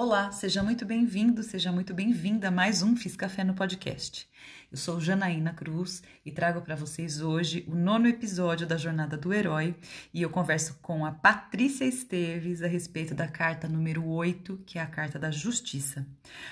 Olá, 0.00 0.30
seja 0.30 0.62
muito 0.62 0.86
bem-vindo, 0.86 1.42
seja 1.42 1.72
muito 1.72 1.92
bem-vinda 1.92 2.46
a 2.46 2.50
mais 2.52 2.84
um 2.84 2.94
Fiz 2.94 3.16
Café 3.16 3.42
no 3.42 3.52
podcast. 3.52 4.28
Eu 4.70 4.78
sou 4.78 5.00
Janaína 5.00 5.52
Cruz 5.52 6.04
e 6.24 6.30
trago 6.30 6.60
para 6.60 6.76
vocês 6.76 7.20
hoje 7.20 7.64
o 7.66 7.74
nono 7.74 8.06
episódio 8.06 8.64
da 8.64 8.76
Jornada 8.76 9.16
do 9.16 9.34
Herói 9.34 9.74
e 10.14 10.22
eu 10.22 10.30
converso 10.30 10.78
com 10.80 11.04
a 11.04 11.10
Patrícia 11.10 11.84
Esteves 11.84 12.62
a 12.62 12.68
respeito 12.68 13.12
da 13.12 13.26
carta 13.26 13.66
número 13.66 14.06
8, 14.06 14.62
que 14.64 14.78
é 14.78 14.82
a 14.82 14.86
carta 14.86 15.18
da 15.18 15.32
Justiça. 15.32 16.06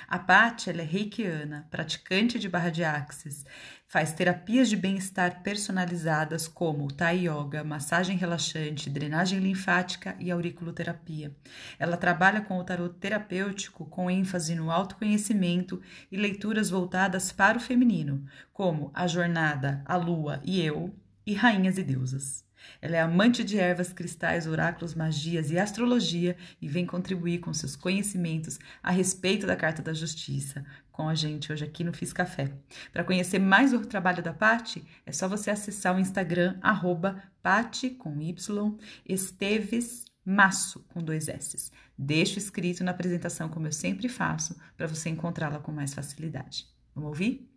A 0.08 0.18
Paty, 0.18 0.68
ela 0.68 0.82
é 0.82 0.84
reikiana, 0.84 1.68
praticante 1.70 2.40
de 2.40 2.48
barra 2.48 2.70
de 2.70 2.82
axis, 2.82 3.44
faz 3.86 4.12
terapias 4.12 4.68
de 4.68 4.76
bem-estar 4.76 5.42
personalizadas 5.42 6.48
como 6.48 6.92
Thai 6.92 7.28
Yoga, 7.28 7.62
massagem 7.62 8.16
relaxante, 8.16 8.90
drenagem 8.90 9.38
linfática 9.38 10.16
e 10.18 10.30
auriculoterapia. 10.30 11.34
Ela 11.78 11.96
trabalha 11.96 12.40
com 12.40 12.58
o 12.58 12.64
tarot 12.64 12.94
terapêutico 12.98 13.86
com 13.86 14.10
ênfase 14.10 14.54
no 14.54 14.70
autoconhecimento 14.70 15.80
e 16.10 16.16
leituras 16.16 16.68
voltadas 16.70 17.30
para 17.30 17.58
o 17.58 17.60
feminino, 17.60 18.26
como 18.52 18.90
A 18.92 19.06
Jornada, 19.06 19.82
A 19.84 19.96
Lua 19.96 20.40
e 20.44 20.60
Eu, 20.60 20.94
e 21.24 21.34
Rainhas 21.34 21.78
e 21.78 21.82
Deusas. 21.82 22.45
Ela 22.80 22.96
é 22.96 23.00
amante 23.00 23.42
de 23.44 23.58
ervas, 23.58 23.92
cristais, 23.92 24.46
oráculos, 24.46 24.94
magias 24.94 25.50
e 25.50 25.58
astrologia 25.58 26.36
e 26.60 26.68
vem 26.68 26.86
contribuir 26.86 27.38
com 27.38 27.52
seus 27.52 27.76
conhecimentos 27.76 28.58
a 28.82 28.90
respeito 28.90 29.46
da 29.46 29.56
Carta 29.56 29.82
da 29.82 29.92
Justiça 29.92 30.64
com 30.90 31.08
a 31.08 31.14
gente 31.14 31.52
hoje 31.52 31.64
aqui 31.64 31.84
no 31.84 31.92
Fiz 31.92 32.12
Café. 32.12 32.50
Para 32.92 33.04
conhecer 33.04 33.38
mais 33.38 33.74
o 33.74 33.80
trabalho 33.80 34.22
da 34.22 34.32
Pati, 34.32 34.82
é 35.04 35.12
só 35.12 35.28
você 35.28 35.50
acessar 35.50 35.94
o 35.94 36.00
Instagram 36.00 36.56
arroba 36.62 37.22
Pati 37.42 37.90
com 37.90 38.20
Y 38.20 38.78
Esteves 39.06 40.06
Maço 40.24 40.84
com 40.88 41.00
dois 41.00 41.28
S. 41.28 41.70
Deixo 41.96 42.38
escrito 42.38 42.82
na 42.82 42.90
apresentação 42.90 43.48
como 43.48 43.68
eu 43.68 43.72
sempre 43.72 44.08
faço 44.08 44.56
para 44.76 44.88
você 44.88 45.08
encontrá-la 45.08 45.60
com 45.60 45.70
mais 45.70 45.94
facilidade. 45.94 46.66
Vamos 46.94 47.10
ouvir? 47.10 47.55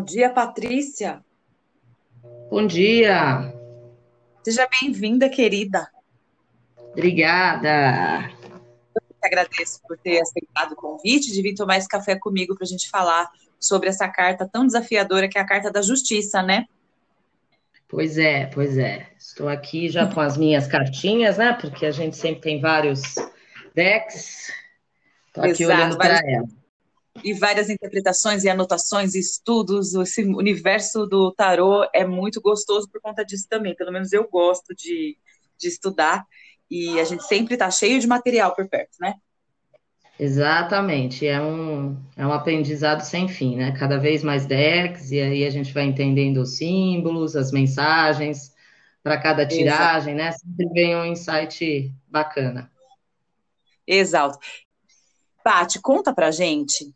Bom 0.00 0.06
dia, 0.06 0.30
Patrícia. 0.30 1.22
Bom 2.50 2.66
dia. 2.66 3.52
Seja 4.42 4.66
bem-vinda, 4.80 5.28
querida. 5.28 5.90
Obrigada. 6.78 8.30
Eu 8.94 9.02
que 9.20 9.26
agradeço 9.26 9.78
por 9.86 9.98
ter 9.98 10.22
aceitado 10.22 10.72
o 10.72 10.74
convite 10.74 11.30
de 11.30 11.42
vir 11.42 11.54
tomar 11.54 11.76
esse 11.76 11.86
café 11.86 12.16
comigo 12.16 12.54
para 12.54 12.64
a 12.64 12.66
gente 12.66 12.88
falar 12.88 13.28
sobre 13.58 13.90
essa 13.90 14.08
carta 14.08 14.48
tão 14.50 14.66
desafiadora 14.66 15.28
que 15.28 15.36
é 15.36 15.42
a 15.42 15.46
carta 15.46 15.70
da 15.70 15.82
justiça, 15.82 16.42
né? 16.42 16.64
Pois 17.86 18.16
é, 18.16 18.46
pois 18.46 18.78
é. 18.78 19.06
Estou 19.18 19.50
aqui 19.50 19.90
já 19.90 20.06
com 20.06 20.20
as 20.20 20.38
minhas 20.38 20.66
cartinhas, 20.66 21.36
né? 21.36 21.52
Porque 21.60 21.84
a 21.84 21.90
gente 21.90 22.16
sempre 22.16 22.40
tem 22.40 22.58
vários 22.58 23.02
decks. 23.74 24.50
Estou 25.26 25.44
aqui 25.44 25.62
Exato, 25.62 25.78
olhando 25.78 25.98
para 25.98 26.20
ela 26.24 26.59
e 27.24 27.32
várias 27.32 27.70
interpretações 27.70 28.44
e 28.44 28.48
anotações 28.48 29.14
e 29.14 29.20
estudos. 29.20 29.94
Esse 29.94 30.22
universo 30.22 31.06
do 31.06 31.32
tarô 31.32 31.86
é 31.94 32.04
muito 32.04 32.40
gostoso 32.40 32.88
por 32.90 33.00
conta 33.00 33.24
disso 33.24 33.46
também. 33.48 33.74
Pelo 33.74 33.92
menos 33.92 34.12
eu 34.12 34.28
gosto 34.28 34.74
de, 34.74 35.16
de 35.58 35.68
estudar 35.68 36.26
e 36.70 37.00
a 37.00 37.04
gente 37.04 37.24
sempre 37.24 37.54
está 37.54 37.70
cheio 37.70 37.98
de 37.98 38.06
material 38.06 38.54
por 38.54 38.68
perto, 38.68 38.96
né? 39.00 39.14
Exatamente, 40.18 41.26
é 41.26 41.40
um, 41.40 41.96
é 42.14 42.26
um 42.26 42.32
aprendizado 42.32 43.00
sem 43.00 43.26
fim, 43.26 43.56
né? 43.56 43.72
Cada 43.72 43.96
vez 43.96 44.22
mais 44.22 44.44
decks, 44.44 45.10
e 45.10 45.18
aí 45.18 45.46
a 45.46 45.50
gente 45.50 45.72
vai 45.72 45.84
entendendo 45.84 46.42
os 46.42 46.58
símbolos, 46.58 47.34
as 47.34 47.50
mensagens 47.50 48.54
para 49.02 49.18
cada 49.18 49.46
tiragem, 49.46 50.14
Exato. 50.14 50.16
né? 50.16 50.32
Sempre 50.32 50.68
vem 50.74 50.94
um 50.94 51.06
insight 51.06 51.90
bacana. 52.06 52.70
Exato. 53.86 54.38
Paty, 55.42 55.80
conta 55.80 56.14
pra 56.14 56.30
gente 56.30 56.94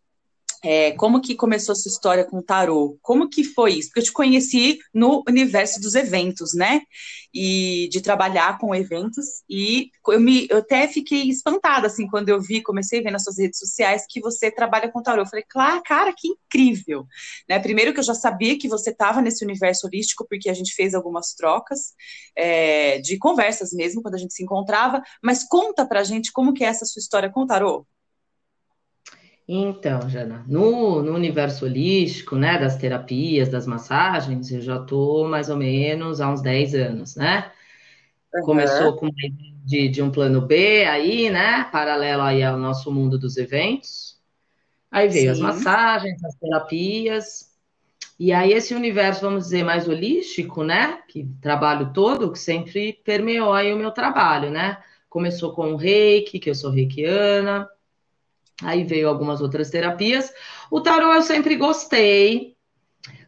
é, 0.64 0.92
como 0.92 1.20
que 1.20 1.34
começou 1.34 1.74
a 1.74 1.76
sua 1.76 1.90
história 1.90 2.24
com 2.24 2.38
o 2.38 2.42
tarô? 2.42 2.98
Como 3.02 3.28
que 3.28 3.44
foi 3.44 3.74
isso? 3.74 3.88
Porque 3.90 4.00
eu 4.00 4.04
te 4.04 4.12
conheci 4.12 4.78
no 4.94 5.22
universo 5.28 5.78
dos 5.78 5.94
eventos, 5.94 6.54
né? 6.54 6.80
E 7.34 7.86
de 7.92 8.00
trabalhar 8.00 8.56
com 8.58 8.74
eventos. 8.74 9.26
E 9.46 9.90
eu, 10.08 10.18
me, 10.18 10.46
eu 10.48 10.58
até 10.58 10.88
fiquei 10.88 11.28
espantada, 11.28 11.86
assim, 11.86 12.06
quando 12.08 12.30
eu 12.30 12.40
vi, 12.40 12.62
comecei 12.62 13.00
a 13.00 13.02
ver 13.02 13.10
nas 13.10 13.24
suas 13.24 13.38
redes 13.38 13.58
sociais 13.58 14.06
que 14.08 14.20
você 14.20 14.50
trabalha 14.50 14.90
com 14.90 15.02
tarô. 15.02 15.20
Eu 15.20 15.26
falei, 15.26 15.44
claro, 15.46 15.82
cara, 15.84 16.14
que 16.16 16.28
incrível! 16.28 17.06
Né? 17.46 17.58
Primeiro 17.58 17.92
que 17.92 18.00
eu 18.00 18.04
já 18.04 18.14
sabia 18.14 18.58
que 18.58 18.66
você 18.66 18.88
estava 18.88 19.20
nesse 19.20 19.44
universo 19.44 19.86
holístico, 19.86 20.26
porque 20.26 20.48
a 20.48 20.54
gente 20.54 20.72
fez 20.72 20.94
algumas 20.94 21.34
trocas 21.34 21.92
é, 22.34 22.98
de 23.00 23.18
conversas 23.18 23.70
mesmo, 23.74 24.00
quando 24.00 24.14
a 24.14 24.18
gente 24.18 24.32
se 24.32 24.42
encontrava. 24.42 25.02
Mas 25.22 25.46
conta 25.46 25.86
pra 25.86 26.02
gente 26.02 26.32
como 26.32 26.54
que 26.54 26.64
é 26.64 26.68
essa 26.68 26.86
sua 26.86 27.00
história 27.00 27.30
com 27.30 27.42
o 27.42 27.46
tarô. 27.46 27.86
Então, 29.46 30.08
Jana, 30.08 30.42
no, 30.48 31.02
no 31.02 31.12
universo 31.14 31.66
holístico, 31.66 32.36
né, 32.36 32.58
das 32.58 32.76
terapias, 32.76 33.50
das 33.50 33.66
massagens, 33.66 34.50
eu 34.50 34.60
já 34.60 34.80
estou 34.80 35.28
mais 35.28 35.50
ou 35.50 35.56
menos 35.56 36.20
há 36.20 36.30
uns 36.30 36.40
10 36.40 36.74
anos, 36.74 37.14
né? 37.14 37.52
Uhum. 38.34 38.42
Começou 38.42 38.96
com 38.96 39.10
de, 39.64 39.88
de 39.88 40.02
um 40.02 40.10
plano 40.10 40.40
B 40.40 40.84
aí, 40.84 41.28
né, 41.30 41.64
paralelo 41.70 42.22
aí 42.22 42.42
ao 42.42 42.58
nosso 42.58 42.90
mundo 42.90 43.18
dos 43.18 43.36
eventos. 43.36 44.18
Aí 44.90 45.08
veio 45.08 45.26
Sim. 45.26 45.30
as 45.30 45.38
massagens, 45.40 46.24
as 46.24 46.34
terapias, 46.36 47.54
e 48.18 48.32
aí 48.32 48.52
esse 48.52 48.74
universo, 48.74 49.22
vamos 49.22 49.44
dizer, 49.44 49.64
mais 49.64 49.88
holístico, 49.88 50.62
né, 50.62 51.02
que 51.08 51.28
trabalho 51.40 51.92
todo, 51.92 52.30
que 52.32 52.38
sempre 52.38 52.92
permeou 53.04 53.52
aí 53.52 53.72
o 53.72 53.76
meu 53.76 53.90
trabalho, 53.90 54.50
né? 54.50 54.78
Começou 55.08 55.52
com 55.52 55.72
o 55.72 55.76
reiki, 55.76 56.38
que 56.38 56.50
eu 56.50 56.54
sou 56.54 56.70
reikiana, 56.70 57.68
Aí 58.62 58.84
veio 58.84 59.08
algumas 59.08 59.40
outras 59.40 59.70
terapias. 59.70 60.32
O 60.70 60.80
tarô 60.80 61.12
eu 61.12 61.22
sempre 61.22 61.56
gostei. 61.56 62.54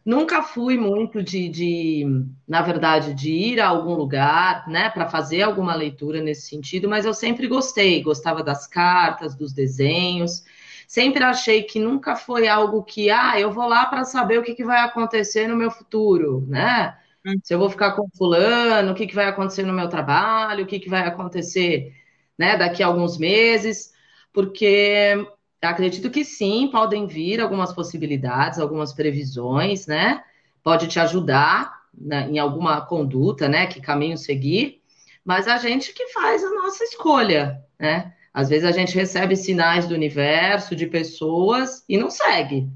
Nunca 0.05 0.41
fui 0.41 0.77
muito 0.77 1.21
de, 1.21 1.49
de 1.49 2.05
na 2.47 2.61
verdade, 2.61 3.13
de 3.13 3.29
ir 3.31 3.59
a 3.59 3.67
algum 3.67 3.93
lugar, 3.93 4.67
né, 4.67 4.89
para 4.89 5.09
fazer 5.09 5.41
alguma 5.41 5.75
leitura 5.75 6.21
nesse 6.21 6.47
sentido, 6.47 6.87
mas 6.87 7.05
eu 7.05 7.13
sempre 7.13 7.45
gostei, 7.47 8.01
gostava 8.01 8.41
das 8.41 8.65
cartas, 8.65 9.35
dos 9.35 9.53
desenhos. 9.53 10.43
Sempre 10.87 11.23
achei 11.23 11.63
que 11.63 11.77
nunca 11.79 12.15
foi 12.15 12.47
algo 12.47 12.83
que, 12.83 13.09
ah, 13.09 13.37
eu 13.39 13.51
vou 13.51 13.67
lá 13.67 13.85
para 13.85 14.05
saber 14.05 14.39
o 14.39 14.43
que, 14.43 14.55
que 14.55 14.63
vai 14.63 14.79
acontecer 14.79 15.47
no 15.47 15.57
meu 15.57 15.69
futuro, 15.69 16.45
né? 16.47 16.97
Hum. 17.25 17.35
Se 17.43 17.53
eu 17.53 17.59
vou 17.59 17.69
ficar 17.69 17.91
com 17.91 18.07
fulano, 18.17 18.93
o 18.93 18.95
que, 18.95 19.05
que 19.07 19.15
vai 19.15 19.25
acontecer 19.25 19.63
no 19.63 19.73
meu 19.73 19.89
trabalho, 19.89 20.63
o 20.63 20.67
que, 20.67 20.79
que 20.79 20.89
vai 20.89 21.05
acontecer, 21.05 21.93
né, 22.39 22.55
daqui 22.57 22.81
a 22.81 22.87
alguns 22.87 23.17
meses 23.17 23.91
porque 24.37 25.27
acredito 25.59 26.11
que 26.11 26.23
sim, 26.23 26.69
podem 26.71 27.07
vir 27.07 27.41
algumas 27.41 27.73
possibilidades, 27.73 28.59
algumas 28.59 28.93
previsões, 28.93 29.87
né? 29.87 30.23
Pode 30.61 30.87
te 30.87 30.99
ajudar 30.99 31.81
né, 31.91 32.29
em 32.29 32.37
alguma 32.37 32.81
conduta, 32.81 33.49
né? 33.49 33.65
Que 33.65 33.81
caminho 33.81 34.15
seguir, 34.15 34.79
mas 35.25 35.47
a 35.47 35.57
gente 35.57 35.91
que 35.91 36.09
faz 36.09 36.43
a 36.43 36.51
nossa 36.51 36.83
escolha, 36.83 37.65
né? 37.79 38.13
Às 38.31 38.49
vezes 38.49 38.65
a 38.65 38.71
gente 38.71 38.93
recebe 38.93 39.35
sinais 39.35 39.87
do 39.87 39.95
universo, 39.95 40.75
de 40.75 40.85
pessoas 40.85 41.83
e 41.89 41.97
não 41.97 42.11
segue. 42.11 42.69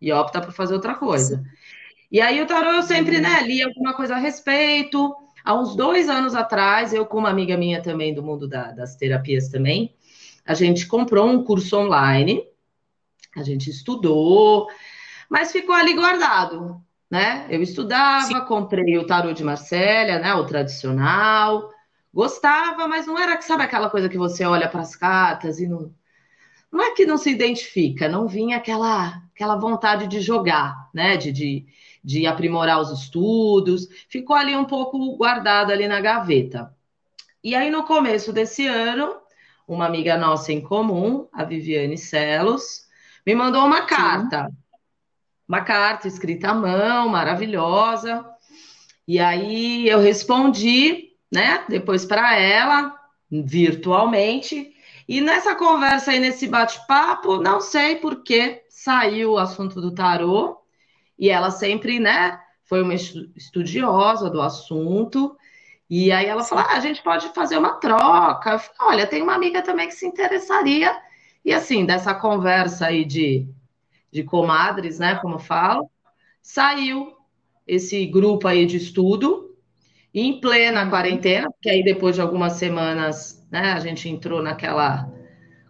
E 0.00 0.12
opta 0.12 0.40
por 0.40 0.52
fazer 0.52 0.74
outra 0.74 0.96
coisa. 0.96 1.44
E 2.10 2.20
aí 2.20 2.42
o 2.42 2.46
tarô 2.46 2.72
eu 2.72 2.82
sempre, 2.82 3.20
né, 3.20 3.42
li 3.46 3.62
alguma 3.62 3.94
coisa 3.94 4.16
a 4.16 4.18
respeito. 4.18 5.14
Há 5.44 5.54
uns 5.54 5.76
dois 5.76 6.08
anos 6.08 6.34
atrás, 6.34 6.92
eu 6.92 7.06
com 7.06 7.18
uma 7.18 7.30
amiga 7.30 7.56
minha 7.56 7.80
também 7.80 8.12
do 8.12 8.24
mundo 8.24 8.48
da, 8.48 8.72
das 8.72 8.96
terapias 8.96 9.50
também, 9.50 9.94
a 10.44 10.54
gente 10.54 10.86
comprou 10.86 11.26
um 11.26 11.42
curso 11.42 11.76
online, 11.76 12.44
a 13.36 13.42
gente 13.42 13.70
estudou, 13.70 14.68
mas 15.28 15.50
ficou 15.50 15.74
ali 15.74 15.94
guardado, 15.94 16.80
né? 17.10 17.46
Eu 17.48 17.62
estudava, 17.62 18.26
Sim. 18.26 18.44
comprei 18.46 18.98
o 18.98 19.06
tarô 19.06 19.32
de 19.32 19.42
Marcélia, 19.42 20.18
né? 20.18 20.34
O 20.34 20.44
tradicional, 20.44 21.70
gostava, 22.12 22.86
mas 22.86 23.06
não 23.06 23.18
era, 23.18 23.40
sabe 23.40 23.62
aquela 23.62 23.88
coisa 23.90 24.08
que 24.08 24.18
você 24.18 24.44
olha 24.44 24.68
para 24.68 24.82
as 24.82 24.94
cartas 24.94 25.58
e 25.58 25.66
não. 25.66 25.92
Não 26.70 26.82
é 26.82 26.92
que 26.92 27.06
não 27.06 27.16
se 27.16 27.30
identifica, 27.30 28.08
não 28.08 28.26
vinha 28.26 28.56
aquela, 28.56 29.22
aquela 29.32 29.54
vontade 29.54 30.08
de 30.08 30.20
jogar, 30.20 30.90
né? 30.92 31.16
De, 31.16 31.32
de, 31.32 31.66
de 32.02 32.26
aprimorar 32.26 32.80
os 32.80 32.90
estudos, 32.90 33.88
ficou 34.08 34.36
ali 34.36 34.56
um 34.56 34.64
pouco 34.64 35.16
guardado 35.16 35.70
ali 35.70 35.88
na 35.88 36.00
gaveta. 36.00 36.74
E 37.42 37.54
aí, 37.54 37.70
no 37.70 37.84
começo 37.84 38.32
desse 38.32 38.66
ano, 38.66 39.16
uma 39.66 39.86
amiga 39.86 40.16
nossa 40.16 40.52
em 40.52 40.60
comum, 40.60 41.28
a 41.32 41.44
Viviane 41.44 41.96
Celos, 41.96 42.84
me 43.26 43.34
mandou 43.34 43.64
uma 43.64 43.82
carta. 43.82 44.46
Sim. 44.48 44.56
Uma 45.48 45.60
carta 45.60 46.08
escrita 46.08 46.50
à 46.50 46.54
mão, 46.54 47.08
maravilhosa. 47.08 48.24
E 49.06 49.18
aí 49.18 49.88
eu 49.88 50.00
respondi, 50.00 51.12
né, 51.30 51.64
depois 51.68 52.04
para 52.04 52.38
ela, 52.38 52.94
virtualmente. 53.30 54.74
E 55.06 55.20
nessa 55.20 55.54
conversa 55.54 56.10
aí, 56.10 56.18
nesse 56.18 56.48
bate-papo, 56.48 57.36
não 57.36 57.60
sei 57.60 57.96
por 57.96 58.22
que 58.22 58.62
saiu 58.70 59.32
o 59.32 59.38
assunto 59.38 59.80
do 59.80 59.94
tarô. 59.94 60.58
E 61.18 61.28
ela 61.28 61.50
sempre, 61.50 62.00
né, 62.00 62.40
foi 62.64 62.82
uma 62.82 62.94
estudiosa 62.94 64.30
do 64.30 64.40
assunto, 64.40 65.36
e 65.88 66.10
aí 66.10 66.26
ela 66.26 66.42
falou: 66.42 66.64
ah, 66.66 66.76
a 66.76 66.80
gente 66.80 67.02
pode 67.02 67.28
fazer 67.30 67.58
uma 67.58 67.74
troca. 67.74 68.52
Eu 68.52 68.58
falei, 68.58 68.76
olha, 68.80 69.06
tem 69.06 69.22
uma 69.22 69.34
amiga 69.34 69.62
também 69.62 69.88
que 69.88 69.94
se 69.94 70.06
interessaria. 70.06 70.96
E 71.44 71.52
assim, 71.52 71.84
dessa 71.84 72.14
conversa 72.14 72.86
aí 72.86 73.04
de, 73.04 73.46
de 74.10 74.22
comadres, 74.22 74.98
né? 74.98 75.16
Como 75.16 75.38
falo, 75.38 75.90
saiu 76.42 77.12
esse 77.66 78.04
grupo 78.06 78.48
aí 78.48 78.66
de 78.66 78.76
estudo 78.76 79.54
em 80.12 80.40
plena 80.40 80.88
quarentena, 80.88 81.50
porque 81.50 81.68
aí 81.68 81.82
depois 81.82 82.14
de 82.14 82.20
algumas 82.20 82.54
semanas, 82.54 83.46
né, 83.50 83.72
a 83.72 83.80
gente 83.80 84.08
entrou 84.08 84.40
naquela 84.40 85.10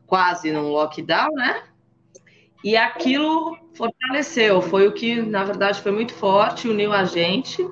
quase 0.07 0.53
num 0.53 0.69
lockdown, 0.69 1.33
né? 1.35 1.63
E 2.63 2.77
aquilo 2.77 3.59
fortaleceu, 3.75 4.63
foi 4.63 4.87
o 4.87 4.93
que, 4.93 5.21
na 5.21 5.45
verdade, 5.45 5.81
foi 5.81 5.93
muito 5.93 6.15
forte, 6.15 6.69
uniu 6.69 6.93
a 6.93 7.05
gente. 7.05 7.67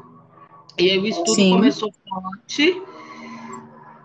E 0.78 0.90
aí 0.90 0.98
o 0.98 1.06
estudo 1.06 1.34
Sim. 1.34 1.50
começou 1.50 1.92
forte. 2.08 2.82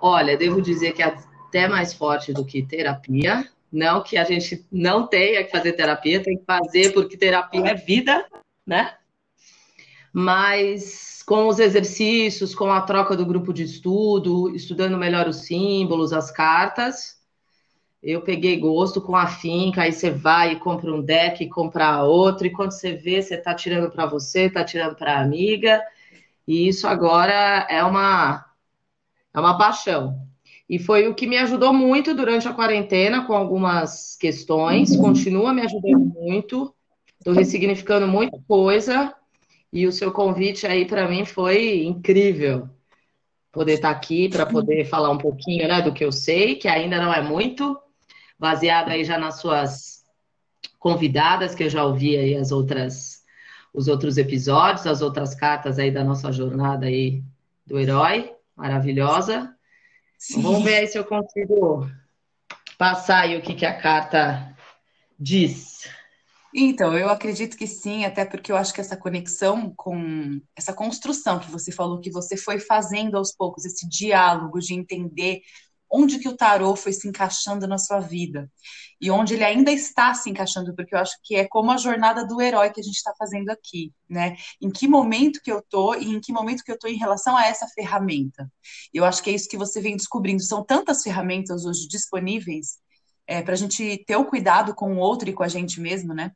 Olha, 0.01 0.37
devo 0.37 0.61
dizer 0.61 0.93
que 0.93 1.01
é 1.01 1.05
até 1.05 1.67
mais 1.67 1.93
forte 1.93 2.33
do 2.33 2.45
que 2.45 2.61
terapia. 2.61 3.47
Não 3.71 4.01
que 4.01 4.17
a 4.17 4.23
gente 4.23 4.65
não 4.71 5.07
tenha 5.07 5.43
que 5.43 5.51
fazer 5.51 5.73
terapia, 5.73 6.21
tem 6.21 6.37
que 6.37 6.45
fazer 6.45 6.93
porque 6.93 7.17
terapia 7.17 7.67
é 7.67 7.75
vida, 7.75 8.25
né? 8.65 8.95
Mas 10.13 11.21
com 11.25 11.47
os 11.47 11.59
exercícios, 11.59 12.55
com 12.55 12.71
a 12.71 12.81
troca 12.81 13.15
do 13.15 13.25
grupo 13.25 13.53
de 13.53 13.63
estudo, 13.63 14.55
estudando 14.55 14.97
melhor 14.97 15.27
os 15.27 15.41
símbolos, 15.45 16.13
as 16.13 16.31
cartas, 16.31 17.17
eu 18.01 18.21
peguei 18.21 18.57
gosto 18.57 19.01
com 19.01 19.15
a 19.15 19.27
finca, 19.27 19.81
aí 19.81 19.91
você 19.91 20.09
vai 20.09 20.53
e 20.53 20.59
compra 20.59 20.93
um 20.93 21.01
deck, 21.01 21.45
compra 21.49 22.03
outro, 22.03 22.47
e 22.47 22.51
quando 22.51 22.71
você 22.71 22.93
vê, 22.93 23.21
você 23.21 23.35
está 23.35 23.53
tirando 23.53 23.91
para 23.91 24.05
você, 24.05 24.43
está 24.43 24.63
tirando 24.63 24.95
para 24.95 25.15
a 25.15 25.21
amiga, 25.21 25.81
e 26.47 26.67
isso 26.67 26.87
agora 26.87 27.67
é 27.69 27.83
uma, 27.83 28.45
é 29.33 29.39
uma 29.39 29.57
paixão. 29.57 30.25
E 30.69 30.79
foi 30.79 31.07
o 31.07 31.15
que 31.15 31.27
me 31.27 31.37
ajudou 31.37 31.73
muito 31.73 32.13
durante 32.13 32.47
a 32.47 32.53
quarentena, 32.53 33.25
com 33.25 33.33
algumas 33.33 34.15
questões, 34.17 34.91
uhum. 34.91 35.01
continua 35.01 35.53
me 35.53 35.61
ajudando 35.61 36.13
muito, 36.15 36.73
estou 37.17 37.33
ressignificando 37.33 38.07
muita 38.07 38.37
coisa, 38.47 39.13
e 39.71 39.85
o 39.85 39.91
seu 39.91 40.11
convite 40.11 40.65
aí 40.65 40.85
para 40.85 41.07
mim 41.07 41.25
foi 41.25 41.83
incrível 41.83 42.69
poder 43.51 43.73
estar 43.73 43.91
tá 43.91 43.95
aqui 43.95 44.29
para 44.29 44.45
poder 44.45 44.85
falar 44.85 45.09
um 45.09 45.17
pouquinho 45.17 45.67
né, 45.67 45.81
do 45.81 45.93
que 45.93 46.05
eu 46.05 46.11
sei, 46.11 46.55
que 46.55 46.67
ainda 46.67 47.01
não 47.01 47.13
é 47.13 47.21
muito, 47.21 47.77
baseado 48.37 48.89
aí 48.89 49.03
já 49.03 49.17
nas 49.17 49.39
suas 49.39 50.03
convidadas, 50.77 51.55
que 51.55 51.63
eu 51.63 51.69
já 51.69 51.83
ouvi 51.83 52.15
aí 52.15 52.35
as 52.35 52.51
outras, 52.51 53.16
os 53.77 53.87
outros 53.87 54.17
episódios, 54.17 54.87
as 54.87 55.03
outras 55.03 55.35
cartas 55.35 55.77
aí 55.77 55.91
da 55.91 56.03
nossa 56.03 56.31
jornada 56.31 56.87
aí 56.87 57.23
do 57.63 57.77
herói, 57.77 58.33
maravilhosa. 58.55 59.55
Vamos 60.33 60.63
ver 60.63 60.77
aí 60.77 60.87
se 60.87 60.97
eu 60.97 61.05
consigo 61.05 61.87
passar 62.75 63.19
aí 63.19 63.37
o 63.37 63.41
que, 63.41 63.53
que 63.53 63.67
a 63.67 63.79
carta 63.79 64.51
diz. 65.19 65.87
Então, 66.55 66.97
eu 66.97 67.07
acredito 67.07 67.55
que 67.55 67.67
sim, 67.67 68.03
até 68.03 68.25
porque 68.25 68.51
eu 68.51 68.57
acho 68.57 68.73
que 68.73 68.81
essa 68.81 68.97
conexão 68.97 69.71
com 69.75 70.41
essa 70.55 70.73
construção 70.73 71.37
que 71.37 71.51
você 71.51 71.71
falou, 71.71 72.01
que 72.01 72.09
você 72.09 72.35
foi 72.35 72.57
fazendo 72.57 73.15
aos 73.15 73.31
poucos, 73.31 73.63
esse 73.63 73.87
diálogo 73.87 74.57
de 74.59 74.73
entender 74.73 75.41
onde 75.89 76.19
que 76.19 76.27
o 76.27 76.35
tarô 76.35 76.75
foi 76.75 76.93
se 76.93 77.07
encaixando 77.07 77.67
na 77.67 77.77
sua 77.77 77.99
vida 77.99 78.49
e 78.99 79.11
onde 79.11 79.35
ele 79.35 79.43
ainda 79.43 79.71
está 79.71 80.13
se 80.13 80.29
encaixando, 80.29 80.75
porque 80.75 80.95
eu 80.95 80.99
acho 80.99 81.15
que 81.23 81.35
é 81.35 81.47
como 81.47 81.71
a 81.71 81.77
jornada 81.77 82.25
do 82.25 82.41
herói 82.41 82.71
que 82.71 82.81
a 82.81 82.83
gente 82.83 82.95
está 82.95 83.13
fazendo 83.17 83.49
aqui, 83.49 83.93
né? 84.09 84.35
Em 84.61 84.71
que 84.71 84.87
momento 84.87 85.39
que 85.41 85.51
eu 85.51 85.61
tô 85.61 85.93
e 85.93 86.15
em 86.15 86.19
que 86.19 86.33
momento 86.33 86.63
que 86.63 86.71
eu 86.71 86.79
tô 86.79 86.87
em 86.87 86.97
relação 86.97 87.37
a 87.37 87.45
essa 87.45 87.67
ferramenta. 87.67 88.51
Eu 88.93 89.05
acho 89.05 89.21
que 89.21 89.29
é 89.29 89.33
isso 89.33 89.47
que 89.47 89.57
você 89.57 89.79
vem 89.79 89.95
descobrindo. 89.95 90.41
São 90.41 90.63
tantas 90.65 91.03
ferramentas 91.03 91.63
hoje 91.65 91.87
disponíveis 91.87 92.79
é, 93.27 93.41
para 93.41 93.53
a 93.53 93.57
gente 93.57 94.03
ter 94.07 94.15
o 94.15 94.25
cuidado 94.25 94.73
com 94.73 94.95
o 94.95 94.97
outro 94.97 95.29
e 95.29 95.33
com 95.33 95.43
a 95.43 95.47
gente 95.47 95.79
mesmo, 95.79 96.13
né? 96.13 96.31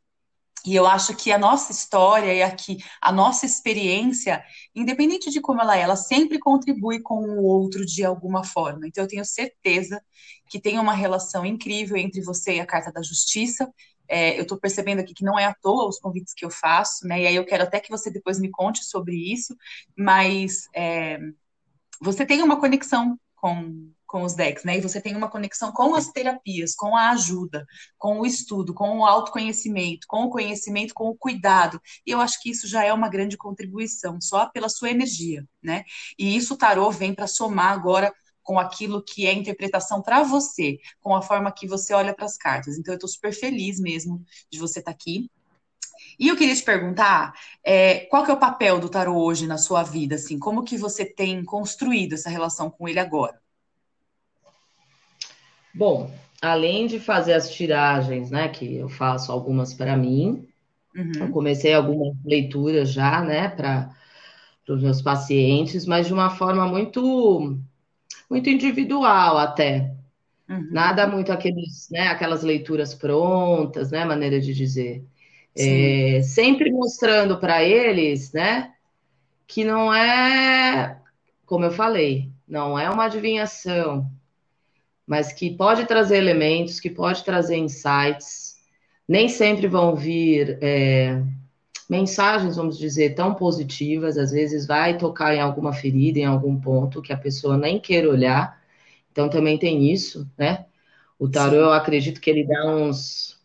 E 0.66 0.76
eu 0.76 0.86
acho 0.86 1.16
que 1.16 1.32
a 1.32 1.38
nossa 1.38 1.72
história 1.72 2.34
e 2.34 2.44
aqui 2.44 2.78
a 3.02 3.12
nossa 3.12 3.46
experiência, 3.46 4.44
independente 4.76 5.32
de 5.32 5.42
como 5.42 5.60
ela 5.62 5.76
é, 5.78 5.82
ela 5.82 5.96
sempre 5.96 6.38
contribui 6.38 7.02
com 7.02 7.16
o 7.16 7.44
outro 7.44 7.86
de 7.86 8.06
alguma 8.06 8.44
forma. 8.44 8.88
Então 8.88 9.04
eu 9.04 9.08
tenho 9.08 9.26
certeza 9.26 10.02
que 10.48 10.60
tem 10.60 10.78
uma 10.78 10.94
relação 10.94 11.46
incrível 11.46 11.98
entre 11.98 12.22
você 12.22 12.56
e 12.56 12.60
a 12.60 12.66
Carta 12.66 12.92
da 12.92 13.02
Justiça. 13.02 13.72
É, 14.08 14.38
eu 14.38 14.44
estou 14.44 14.60
percebendo 14.60 15.00
aqui 15.00 15.14
que 15.14 15.24
não 15.24 15.40
é 15.40 15.46
à 15.46 15.54
toa 15.54 15.88
os 15.88 15.98
convites 15.98 16.34
que 16.34 16.46
eu 16.46 16.52
faço, 16.52 17.08
né? 17.08 17.22
E 17.22 17.28
aí 17.28 17.36
eu 17.36 17.46
quero 17.46 17.64
até 17.64 17.80
que 17.80 17.90
você 17.90 18.12
depois 18.12 18.40
me 18.40 18.52
conte 18.52 18.84
sobre 18.84 19.16
isso, 19.16 19.56
mas 19.98 20.68
é, 20.76 21.18
você 22.02 22.26
tem 22.26 22.44
uma 22.44 22.60
conexão 22.60 23.18
com 23.36 23.90
com 24.12 24.24
os 24.24 24.34
decks, 24.34 24.66
né? 24.66 24.78
E 24.78 24.82
você 24.82 25.00
tem 25.00 25.16
uma 25.16 25.30
conexão 25.30 25.72
com 25.72 25.96
as 25.96 26.10
terapias, 26.10 26.76
com 26.76 26.98
a 26.98 27.12
ajuda, 27.12 27.66
com 27.98 28.20
o 28.20 28.26
estudo, 28.26 28.74
com 28.74 29.00
o 29.00 29.06
autoconhecimento, 29.06 30.06
com 30.06 30.26
o 30.26 30.30
conhecimento, 30.30 30.94
com 30.94 31.06
o 31.06 31.16
cuidado. 31.16 31.82
E 32.06 32.12
eu 32.12 32.20
acho 32.20 32.42
que 32.42 32.52
isso 32.52 32.68
já 32.68 32.84
é 32.84 32.92
uma 32.92 33.08
grande 33.08 33.38
contribuição, 33.38 34.20
só 34.20 34.48
pela 34.48 34.68
sua 34.68 34.92
energia, 34.92 35.48
né? 35.64 35.86
E 36.20 36.36
isso 36.36 36.56
o 36.56 36.58
tarô 36.58 36.92
vem 36.92 37.16
para 37.16 37.26
somar 37.26 37.72
agora 37.72 38.14
com 38.44 38.60
aquilo 38.60 39.02
que 39.02 39.26
é 39.26 39.32
interpretação 39.32 40.02
para 40.02 40.24
você, 40.24 40.78
com 41.00 41.16
a 41.16 41.22
forma 41.22 41.52
que 41.52 41.66
você 41.66 41.94
olha 41.94 42.14
para 42.14 42.26
as 42.26 42.36
cartas. 42.36 42.78
Então 42.78 42.94
eu 42.94 42.98
estou 42.98 43.10
super 43.10 43.34
feliz 43.34 43.80
mesmo 43.80 44.26
de 44.52 44.60
você 44.60 44.80
estar 44.80 44.92
tá 44.92 44.96
aqui. 44.96 45.30
E 46.20 46.28
eu 46.28 46.36
queria 46.36 46.56
te 46.56 46.64
perguntar, 46.64 47.34
é, 47.64 48.02
qual 48.08 48.26
que 48.26 48.32
é 48.32 48.34
o 48.34 48.40
papel 48.40 48.78
do 48.78 48.90
tarô 48.90 49.16
hoje 49.24 49.48
na 49.48 49.58
sua 49.58 49.84
vida, 49.84 50.16
assim, 50.16 50.38
como 50.38 50.66
que 50.66 50.78
você 50.78 51.06
tem 51.06 51.46
construído 51.46 52.14
essa 52.14 52.30
relação 52.30 52.70
com 52.70 52.90
ele 52.90 53.00
agora? 53.00 53.40
Bom, 55.74 56.12
além 56.42 56.88
de 56.88 57.00
fazer 57.00 57.34
as 57.34 57.52
tiragens, 57.52 58.32
né, 58.32 58.50
que 58.50 58.76
eu 58.76 58.90
faço 58.90 59.32
algumas 59.32 59.74
para 59.74 59.96
mim, 59.96 60.48
uhum. 60.96 61.12
eu 61.20 61.30
comecei 61.30 61.74
algumas 61.74 62.16
leituras 62.26 62.92
já, 62.92 63.22
né, 63.22 63.48
para 63.50 63.90
os 64.68 64.82
meus 64.82 65.02
pacientes, 65.02 65.86
mas 65.86 66.08
de 66.08 66.14
uma 66.14 66.30
forma 66.30 66.66
muito, 66.68 67.58
muito 68.30 68.50
individual 68.50 69.38
até. 69.38 69.94
Uhum. 70.50 70.68
Nada 70.72 71.08
muito 71.08 71.32
aqueles, 71.32 71.88
né, 71.90 72.08
aquelas 72.08 72.44
leituras 72.44 72.94
prontas, 72.94 73.92
né, 73.92 74.04
maneira 74.04 74.40
de 74.40 74.54
dizer. 74.54 75.06
É, 75.56 76.22
sempre 76.24 76.72
mostrando 76.72 77.38
para 77.38 77.62
eles, 77.64 78.32
né, 78.32 78.74
que 79.46 79.66
não 79.66 79.94
é, 79.94 80.98
como 81.46 81.66
eu 81.66 81.72
falei, 81.72 82.30
não 82.48 82.80
é 82.80 82.90
uma 82.90 83.06
adivinhação, 83.06 84.10
mas 85.12 85.34
que 85.34 85.50
pode 85.50 85.84
trazer 85.84 86.16
elementos, 86.16 86.80
que 86.80 86.90
pode 86.90 87.26
trazer 87.26 87.58
insights. 87.58 88.56
Nem 89.06 89.28
sempre 89.28 89.68
vão 89.68 89.94
vir 89.94 90.58
é, 90.62 91.22
mensagens, 91.90 92.56
vamos 92.56 92.78
dizer, 92.78 93.14
tão 93.14 93.34
positivas, 93.34 94.18
às 94.18 94.32
vezes 94.32 94.66
vai 94.66 94.98
tocar 94.98 95.36
em 95.36 95.42
alguma 95.42 95.74
ferida, 95.74 96.20
em 96.20 96.24
algum 96.24 96.58
ponto 96.58 97.02
que 97.02 97.12
a 97.12 97.18
pessoa 97.18 97.58
nem 97.58 97.78
queira 97.78 98.10
olhar. 98.10 98.58
Então 99.12 99.28
também 99.28 99.58
tem 99.58 99.92
isso, 99.92 100.26
né? 100.38 100.66
O 101.20 101.28
tarô, 101.28 101.58
eu 101.58 101.74
acredito 101.74 102.22
que 102.22 102.30
ele 102.30 102.46
dá 102.46 102.74
uns 102.74 103.38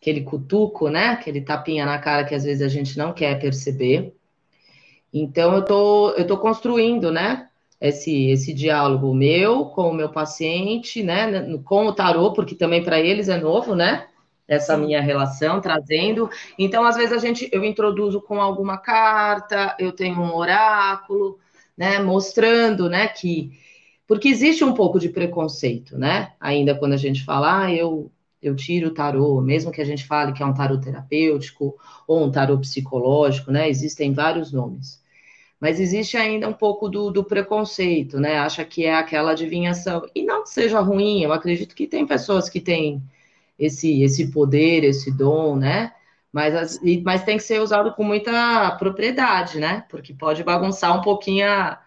aquele 0.00 0.22
cutuco, 0.22 0.88
né? 0.88 1.10
Aquele 1.10 1.42
tapinha 1.42 1.86
na 1.86 2.00
cara 2.00 2.24
que 2.24 2.34
às 2.34 2.42
vezes 2.42 2.60
a 2.60 2.68
gente 2.68 2.98
não 2.98 3.12
quer 3.12 3.38
perceber. 3.38 4.16
Então 5.12 5.54
eu 5.54 5.64
tô 5.64 6.10
eu 6.14 6.26
tô 6.26 6.36
construindo, 6.38 7.12
né? 7.12 7.48
Esse, 7.84 8.30
esse 8.30 8.54
diálogo 8.54 9.12
meu 9.14 9.66
com 9.66 9.90
o 9.90 9.94
meu 9.94 10.08
paciente, 10.08 11.02
né, 11.02 11.58
com 11.64 11.86
o 11.86 11.92
tarô, 11.92 12.32
porque 12.32 12.54
também 12.54 12.82
para 12.82 12.98
eles 12.98 13.28
é 13.28 13.36
novo, 13.38 13.74
né? 13.74 14.06
Essa 14.48 14.76
minha 14.76 15.00
relação, 15.00 15.60
trazendo. 15.60 16.28
Então, 16.58 16.84
às 16.84 16.96
vezes, 16.96 17.12
a 17.12 17.18
gente 17.18 17.48
eu 17.52 17.64
introduzo 17.64 18.20
com 18.20 18.40
alguma 18.40 18.78
carta, 18.78 19.74
eu 19.78 19.92
tenho 19.92 20.18
um 20.20 20.34
oráculo, 20.34 21.38
né? 21.76 21.98
Mostrando, 21.98 22.88
né, 22.88 23.08
que. 23.08 23.52
Porque 24.06 24.28
existe 24.28 24.64
um 24.64 24.74
pouco 24.74 24.98
de 24.98 25.08
preconceito, 25.08 25.98
né? 25.98 26.32
Ainda 26.40 26.74
quando 26.74 26.92
a 26.92 26.98
gente 26.98 27.24
fala, 27.24 27.64
ah, 27.64 27.72
eu, 27.72 28.10
eu 28.42 28.54
tiro 28.54 28.88
o 28.88 28.94
tarô, 28.94 29.40
mesmo 29.40 29.72
que 29.72 29.80
a 29.80 29.84
gente 29.84 30.06
fale 30.06 30.32
que 30.32 30.42
é 30.42 30.46
um 30.46 30.54
tarô 30.54 30.78
terapêutico 30.78 31.74
ou 32.06 32.24
um 32.24 32.30
tarô 32.30 32.58
psicológico, 32.58 33.50
né? 33.50 33.68
Existem 33.68 34.12
vários 34.12 34.52
nomes 34.52 35.03
mas 35.64 35.80
existe 35.80 36.14
ainda 36.18 36.46
um 36.46 36.52
pouco 36.52 36.90
do, 36.90 37.10
do, 37.10 37.24
preconceito, 37.24 38.20
né? 38.20 38.36
Acha 38.36 38.62
que 38.66 38.84
é 38.84 38.94
aquela 38.94 39.30
adivinhação. 39.30 40.06
E 40.14 40.22
não 40.22 40.42
que 40.42 40.50
seja 40.50 40.78
ruim, 40.80 41.22
eu 41.22 41.32
acredito 41.32 41.74
que 41.74 41.86
tem 41.86 42.06
pessoas 42.06 42.50
que 42.50 42.60
têm 42.60 43.02
esse, 43.58 44.02
esse 44.02 44.30
poder, 44.30 44.84
esse 44.84 45.10
dom, 45.10 45.56
né? 45.56 45.90
Mas, 46.30 46.78
mas 47.02 47.24
tem 47.24 47.38
que 47.38 47.42
ser 47.42 47.62
usado 47.62 47.94
com 47.94 48.04
muita 48.04 48.72
propriedade, 48.72 49.58
né? 49.58 49.86
Porque 49.88 50.12
pode 50.12 50.44
bagunçar 50.44 50.94
um 50.98 51.00
pouquinho 51.00 51.46
a, 51.48 51.80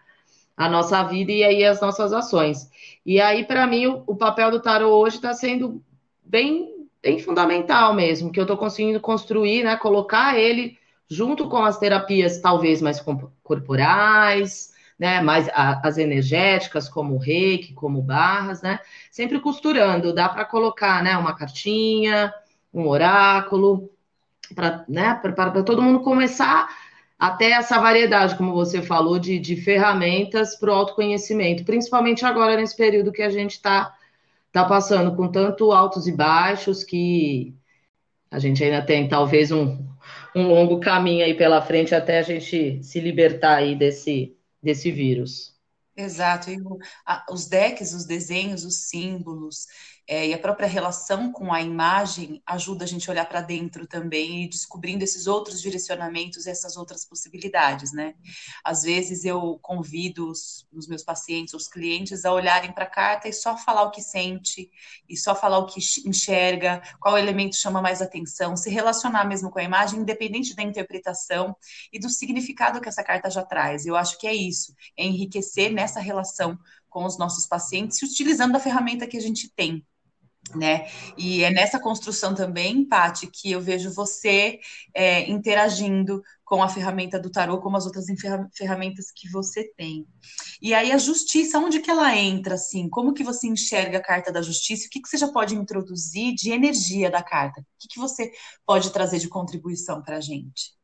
a 0.58 0.68
nossa 0.68 1.04
vida 1.04 1.32
e 1.32 1.44
aí 1.44 1.64
as 1.64 1.80
nossas 1.80 2.12
ações. 2.14 2.72
E 3.06 3.22
aí, 3.22 3.46
para 3.46 3.68
mim, 3.68 3.86
o, 3.86 4.04
o, 4.08 4.16
papel 4.16 4.50
do 4.50 4.60
tarot 4.60 4.90
hoje 4.92 5.18
está 5.18 5.36
sendo 5.36 5.84
bem, 6.24 6.88
bem 7.00 7.20
fundamental 7.20 7.94
mesmo, 7.94 8.32
que 8.32 8.40
eu 8.40 8.46
estou 8.46 8.58
conseguindo 8.58 9.00
construir, 9.00 9.64
né? 9.64 9.78
Colocar 9.78 10.36
ele 10.36 10.80
junto 11.10 11.48
com 11.48 11.58
as 11.58 11.78
terapias 11.78 12.40
talvez 12.40 12.82
mais 12.82 13.04
corporais, 13.44 14.74
né, 15.00 15.22
mais 15.22 15.48
a, 15.50 15.88
as 15.88 15.98
energéticas, 15.98 16.90
como 16.90 17.16
o 17.16 17.20
reiki, 17.20 17.74
como 17.74 18.02
barras, 18.02 18.62
né, 18.62 18.80
sempre 19.12 19.40
costurando, 19.40 20.14
dá 20.14 20.28
para 20.28 20.46
colocar, 20.46 21.04
né, 21.04 21.18
uma 21.18 21.36
cartinha, 21.36 22.34
um 22.74 22.88
oráculo, 22.88 23.90
para 24.56 24.86
né, 24.88 25.20
todo 25.66 25.82
mundo 25.82 26.00
começar 26.02 26.68
até 27.20 27.52
essa 27.52 27.80
variedade, 27.80 28.36
como 28.36 28.54
você 28.54 28.82
falou, 28.82 29.18
de, 29.18 29.40
de 29.40 29.56
ferramentas 29.56 30.56
para 30.56 30.72
o 30.72 30.74
autoconhecimento, 30.74 31.64
principalmente 31.64 32.26
agora 32.26 32.56
nesse 32.56 32.76
período 32.76 33.12
que 33.12 33.24
a 33.24 33.30
gente 33.30 33.52
está 33.52 33.96
tá 34.52 34.66
passando, 34.66 35.16
com 35.16 35.28
tanto 35.28 35.72
altos 35.72 36.08
e 36.08 36.12
baixos, 36.12 36.84
que 36.84 37.56
a 38.30 38.40
gente 38.40 38.64
ainda 38.64 38.82
tem 38.82 39.08
talvez 39.08 39.52
um, 39.52 39.88
um 40.36 40.48
longo 40.48 40.80
caminho 40.80 41.26
aí 41.26 41.34
pela 41.34 41.62
frente 41.62 41.96
até 41.96 42.20
a 42.20 42.24
gente 42.24 42.84
se 42.84 43.00
libertar 43.00 43.58
aí 43.58 43.76
desse, 43.76 44.36
desse 44.62 44.92
vírus. 44.92 45.56
Exato, 45.96 46.52
e 46.52 46.58
os 47.32 47.48
decks, 47.48 47.94
os 47.94 48.06
desenhos, 48.06 48.64
os 48.64 48.88
símbolos, 48.88 49.66
é, 50.08 50.28
e 50.28 50.34
a 50.34 50.40
própria 50.40 50.68
relação 50.68 51.34
com 51.34 51.54
a 51.54 51.62
imagem 51.62 52.42
ajuda 52.46 52.86
a 52.86 52.88
gente 52.88 53.10
a 53.10 53.12
olhar 53.12 53.26
para 53.26 53.42
dentro 53.42 53.86
também 53.86 54.44
e 54.44 54.48
descobrindo 54.48 55.04
esses 55.04 55.28
outros 55.28 55.62
direcionamentos, 55.62 56.48
essas 56.48 56.78
outras 56.78 57.04
possibilidades, 57.04 57.92
né? 57.92 58.16
Às 58.64 58.84
vezes 58.84 59.26
eu 59.26 59.60
convido 59.62 60.30
os, 60.30 60.66
os 60.72 60.88
meus 60.88 61.04
pacientes, 61.04 61.54
os 61.54 61.68
clientes, 61.68 62.24
a 62.24 62.32
olharem 62.32 62.72
para 62.72 62.86
a 62.86 62.90
carta 62.90 63.28
e 63.28 63.34
só 63.34 63.58
falar 63.58 63.84
o 63.84 63.92
que 63.92 64.02
sente, 64.02 64.72
e 65.10 65.18
só 65.18 65.36
falar 65.36 65.58
o 65.58 65.66
que 65.66 65.82
enxerga, 66.06 66.82
qual 67.02 67.18
elemento 67.18 67.58
chama 67.58 67.82
mais 67.82 68.02
atenção, 68.02 68.56
se 68.56 68.70
relacionar 68.70 69.26
mesmo 69.26 69.52
com 69.52 69.60
a 69.60 69.64
imagem, 69.64 70.00
independente 70.00 70.56
da 70.56 70.64
interpretação 70.64 71.54
e 71.92 72.00
do 72.00 72.10
significado 72.10 72.80
que 72.80 72.88
essa 72.88 73.04
carta 73.04 73.30
já 73.30 73.44
traz. 73.44 73.86
Eu 73.86 73.98
acho 73.98 74.18
que 74.18 74.26
é 74.26 74.34
isso, 74.34 74.74
é 74.96 75.06
enriquecer 75.06 75.70
nessa 75.70 76.00
relação 76.00 76.58
com 76.90 77.06
os 77.06 77.18
nossos 77.18 77.46
pacientes, 77.46 78.02
utilizando 78.02 78.56
a 78.56 78.60
ferramenta 78.60 79.06
que 79.06 79.18
a 79.18 79.22
gente 79.22 79.50
tem, 79.50 79.86
né? 80.56 80.88
E 81.18 81.44
é 81.44 81.52
nessa 81.52 81.80
construção 81.80 82.34
também, 82.34 82.86
Pati, 82.86 83.28
que 83.28 83.52
eu 83.52 83.62
vejo 83.62 83.94
você 83.94 84.60
é, 84.94 85.30
interagindo 85.30 86.22
com 86.46 86.64
a 86.64 86.70
ferramenta 86.70 87.20
do 87.20 87.30
tarô, 87.30 87.60
como 87.60 87.76
as 87.76 87.86
outras 87.86 88.06
ferramentas 88.56 89.12
que 89.14 89.30
você 89.30 89.66
tem. 89.76 90.06
E 90.62 90.74
aí 90.74 90.92
a 90.92 90.98
justiça, 90.98 91.60
onde 91.60 91.82
que 91.82 91.92
ela 91.92 92.16
entra, 92.16 92.56
assim? 92.56 92.90
Como 92.90 93.14
que 93.14 93.24
você 93.24 93.48
enxerga 93.48 93.98
a 93.98 94.04
carta 94.04 94.32
da 94.32 94.42
justiça? 94.42 94.88
O 94.88 94.90
que, 94.90 95.02
que 95.02 95.10
você 95.10 95.18
já 95.18 95.28
pode 95.28 95.56
introduzir 95.56 96.34
de 96.36 96.52
energia 96.52 97.12
da 97.12 97.22
carta? 97.22 97.62
O 97.62 97.66
que, 97.80 97.88
que 97.90 98.00
você 98.00 98.32
pode 98.66 98.92
trazer 98.92 99.20
de 99.20 99.28
contribuição 99.28 100.02
para 100.02 100.18
a 100.18 100.22
gente? 100.22 100.78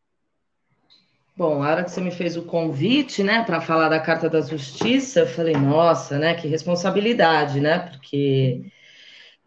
Bom, 1.36 1.64
a 1.64 1.72
hora 1.72 1.84
que 1.84 1.90
você 1.90 2.00
me 2.00 2.12
fez 2.12 2.38
o 2.38 2.44
convite, 2.44 3.24
né, 3.24 3.44
para 3.44 3.60
falar 3.60 3.90
da 3.90 4.00
carta 4.00 4.30
da 4.30 4.40
justiça, 4.42 5.22
eu 5.22 5.28
falei, 5.28 5.56
nossa, 5.56 6.20
né, 6.20 6.36
que 6.36 6.48
responsabilidade, 6.48 7.60
né, 7.60 7.80
porque 7.80 8.72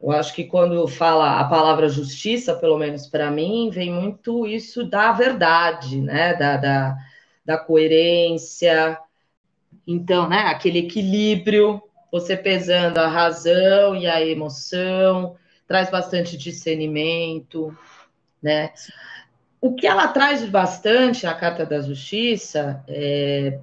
eu 0.01 0.13
acho 0.13 0.35
que 0.35 0.45
quando 0.45 0.87
fala 0.87 1.41
a 1.41 1.45
palavra 1.45 1.89
justiça, 1.89 2.55
pelo 2.55 2.79
menos 2.79 3.07
para 3.07 3.31
mim, 3.31 3.71
vem 3.71 3.93
muito 3.93 4.47
isso 4.47 4.85
da 4.85 5.13
verdade, 5.13 6.01
né? 6.01 6.35
Da, 6.35 6.57
da, 6.57 6.97
da 7.45 7.59
coerência. 7.59 8.99
Então, 9.87 10.29
né? 10.29 10.41
Aquele 10.41 10.81
equilíbrio, 10.81 11.83
você 12.13 12.37
pesando 12.37 12.99
a 12.99 13.09
razão 13.09 13.97
e 13.97 14.07
a 14.07 14.25
emoção, 14.25 15.37
traz 15.67 15.91
bastante 15.91 16.37
discernimento, 16.37 17.77
né? 18.43 18.73
O 19.61 19.75
que 19.75 19.87
ela 19.87 20.09
traz 20.09 20.45
bastante, 20.49 21.27
a 21.27 21.35
Carta 21.35 21.65
da 21.65 21.81
Justiça, 21.81 22.85
é, 22.87 23.59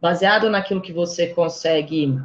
baseado 0.00 0.48
naquilo 0.48 0.80
que 0.80 0.92
você 0.92 1.28
consegue 1.28 2.18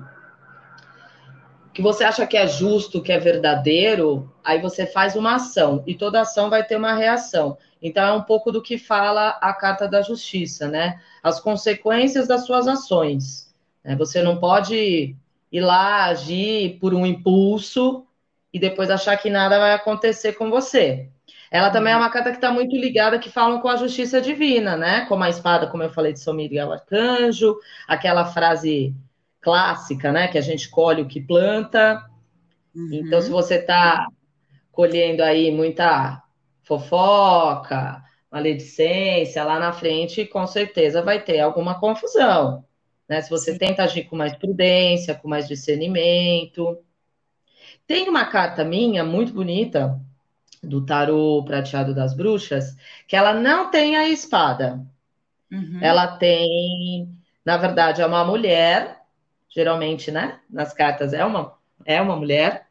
que 1.80 1.84
você 1.84 2.04
acha 2.04 2.28
que 2.28 2.36
é 2.36 2.46
justo, 2.46 3.02
que 3.02 3.10
é 3.10 3.18
verdadeiro, 3.18 4.30
aí 4.44 4.60
você 4.62 4.86
faz 4.86 5.16
uma 5.16 5.36
ação 5.36 5.82
e 5.88 5.96
toda 5.96 6.20
ação 6.20 6.50
vai 6.50 6.62
ter 6.62 6.76
uma 6.76 6.94
reação. 6.94 7.58
Então 7.82 8.06
é 8.06 8.12
um 8.12 8.22
pouco 8.22 8.52
do 8.52 8.62
que 8.62 8.78
fala 8.78 9.30
a 9.40 9.54
carta 9.54 9.88
da 9.88 10.02
justiça, 10.02 10.68
né? 10.68 11.00
As 11.24 11.40
consequências 11.40 12.28
das 12.28 12.46
suas 12.46 12.68
ações. 12.68 13.56
Né? 13.82 13.96
Você 13.96 14.22
não 14.22 14.42
pode 14.42 15.16
ir 15.50 15.62
lá 15.62 16.08
agir 16.08 16.78
por 16.82 16.94
um 16.94 17.06
impulso 17.06 18.06
e 18.54 18.60
depois 18.60 18.90
achar 18.90 19.16
que 19.16 19.30
nada 19.30 19.58
vai 19.58 19.74
acontecer 19.74 20.34
com 20.34 20.50
você. 20.50 21.08
Ela 21.50 21.70
também 21.70 21.94
é 21.94 21.98
uma 21.98 22.10
carta 22.10 22.32
que 22.32 22.38
está 22.38 22.52
muito 22.52 22.76
ligada, 22.76 23.18
que 23.20 23.30
falam 23.30 23.62
com 23.62 23.70
a 23.70 23.78
justiça 23.78 24.20
divina, 24.20 24.76
né? 24.76 25.06
Como 25.06 25.24
a 25.24 25.30
espada, 25.30 25.68
como 25.68 25.82
eu 25.82 25.90
falei 25.90 26.12
de 26.12 26.20
São 26.20 26.34
Miguel 26.34 26.74
Arcanjo, 26.74 27.58
aquela 27.88 28.26
frase 28.26 28.94
clássica, 29.42 30.12
né? 30.12 30.28
Que 30.28 30.38
a 30.38 30.42
gente 30.42 30.70
colhe 30.70 31.02
o 31.02 31.08
que 31.08 31.22
planta. 31.22 32.06
Uhum. 32.76 32.90
Então, 32.92 33.22
se 33.22 33.30
você 33.30 33.56
está 33.56 34.08
colhendo 34.72 35.24
aí 35.24 35.52
muita 35.52 36.24
fofoca, 36.64 38.04
maledicência, 38.32 39.44
lá 39.44 39.60
na 39.60 39.74
frente, 39.74 40.26
com 40.26 40.46
certeza 40.46 41.02
vai 41.02 41.22
ter 41.22 41.40
alguma 41.40 41.80
confusão. 41.80 42.64
Né? 43.08 43.22
Se 43.22 43.30
você 43.30 43.54
Sim. 43.54 43.58
tenta 43.58 43.84
agir 43.84 44.04
com 44.04 44.16
mais 44.16 44.36
prudência, 44.36 45.16
com 45.16 45.28
mais 45.28 45.48
discernimento. 45.48 46.78
Tem 47.88 48.08
uma 48.08 48.26
carta 48.26 48.64
minha 48.64 49.04
muito 49.04 49.34
bonita 49.34 50.00
do 50.62 50.86
tarô 50.86 51.44
prateado 51.44 51.96
das 51.96 52.14
bruxas, 52.14 52.76
que 53.08 53.16
ela 53.16 53.34
não 53.34 53.72
tem 53.72 53.96
a 53.96 54.08
espada. 54.08 54.86
Uhum. 55.52 55.80
Ela 55.82 56.08
tem, 56.18 57.10
na 57.44 57.58
verdade, 57.58 58.02
é 58.02 58.06
uma 58.06 58.24
mulher 58.24 58.99
geralmente, 59.50 60.12
né? 60.12 60.40
Nas 60.50 60.74
cartas 60.74 61.14
é 61.14 61.26
uma, 61.26 61.54
é 61.86 62.02
uma 62.02 62.16
mulher, 62.16 62.68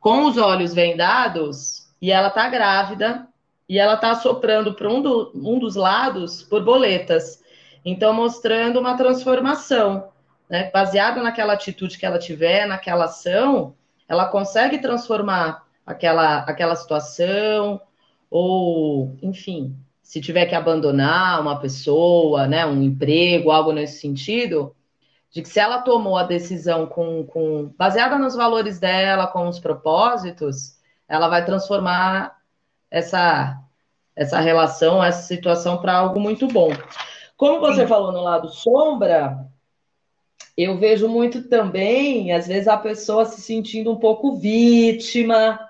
com 0.00 0.24
os 0.24 0.36
olhos 0.36 0.74
vendados 0.74 1.88
e 2.00 2.10
ela 2.10 2.30
tá 2.30 2.48
grávida 2.48 3.26
e 3.68 3.78
ela 3.78 3.96
tá 3.96 4.14
soprando 4.14 4.74
para 4.74 4.88
um, 4.88 5.02
do, 5.02 5.32
um 5.34 5.58
dos 5.58 5.76
lados 5.76 6.42
borboletas. 6.42 7.42
Então, 7.84 8.12
mostrando 8.12 8.80
uma 8.80 8.96
transformação, 8.96 10.08
né? 10.48 10.70
Baseado 10.72 11.22
naquela 11.22 11.52
atitude 11.52 11.98
que 11.98 12.06
ela 12.06 12.18
tiver, 12.18 12.66
naquela 12.66 13.04
ação, 13.04 13.74
ela 14.08 14.26
consegue 14.26 14.78
transformar 14.78 15.66
aquela, 15.86 16.38
aquela 16.38 16.74
situação, 16.74 17.80
ou, 18.30 19.16
enfim, 19.22 19.76
se 20.02 20.20
tiver 20.20 20.46
que 20.46 20.54
abandonar 20.54 21.40
uma 21.40 21.60
pessoa, 21.60 22.46
né, 22.46 22.64
um 22.64 22.82
emprego, 22.82 23.50
algo 23.50 23.72
nesse 23.72 24.00
sentido, 24.00 24.74
de 25.30 25.42
que 25.42 25.48
se 25.48 25.60
ela 25.60 25.82
tomou 25.82 26.16
a 26.16 26.22
decisão 26.22 26.86
com, 26.86 27.24
com 27.24 27.72
baseada 27.76 28.18
nos 28.18 28.34
valores 28.34 28.78
dela, 28.78 29.26
com 29.26 29.48
os 29.48 29.58
propósitos, 29.58 30.78
ela 31.08 31.28
vai 31.28 31.44
transformar 31.44 32.36
essa 32.90 33.62
essa 34.18 34.40
relação, 34.40 35.02
essa 35.02 35.22
situação 35.22 35.78
para 35.78 35.96
algo 35.96 36.18
muito 36.18 36.48
bom. 36.48 36.70
Como 37.36 37.60
você 37.60 37.82
Sim. 37.82 37.86
falou 37.86 38.10
no 38.10 38.20
lado 38.20 38.48
sombra, 38.48 39.46
eu 40.56 40.76
vejo 40.76 41.08
muito 41.08 41.48
também, 41.48 42.32
às 42.32 42.48
vezes, 42.48 42.66
a 42.66 42.76
pessoa 42.76 43.24
se 43.24 43.40
sentindo 43.40 43.92
um 43.92 43.96
pouco 43.96 44.34
vítima, 44.34 45.60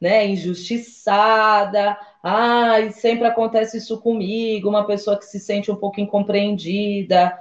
né, 0.00 0.26
injustiçada. 0.26 1.98
Ai, 2.22 2.90
sempre 2.90 3.26
acontece 3.26 3.76
isso 3.76 4.00
comigo, 4.00 4.70
uma 4.70 4.86
pessoa 4.86 5.18
que 5.18 5.26
se 5.26 5.38
sente 5.38 5.70
um 5.70 5.76
pouco 5.76 6.00
incompreendida. 6.00 7.38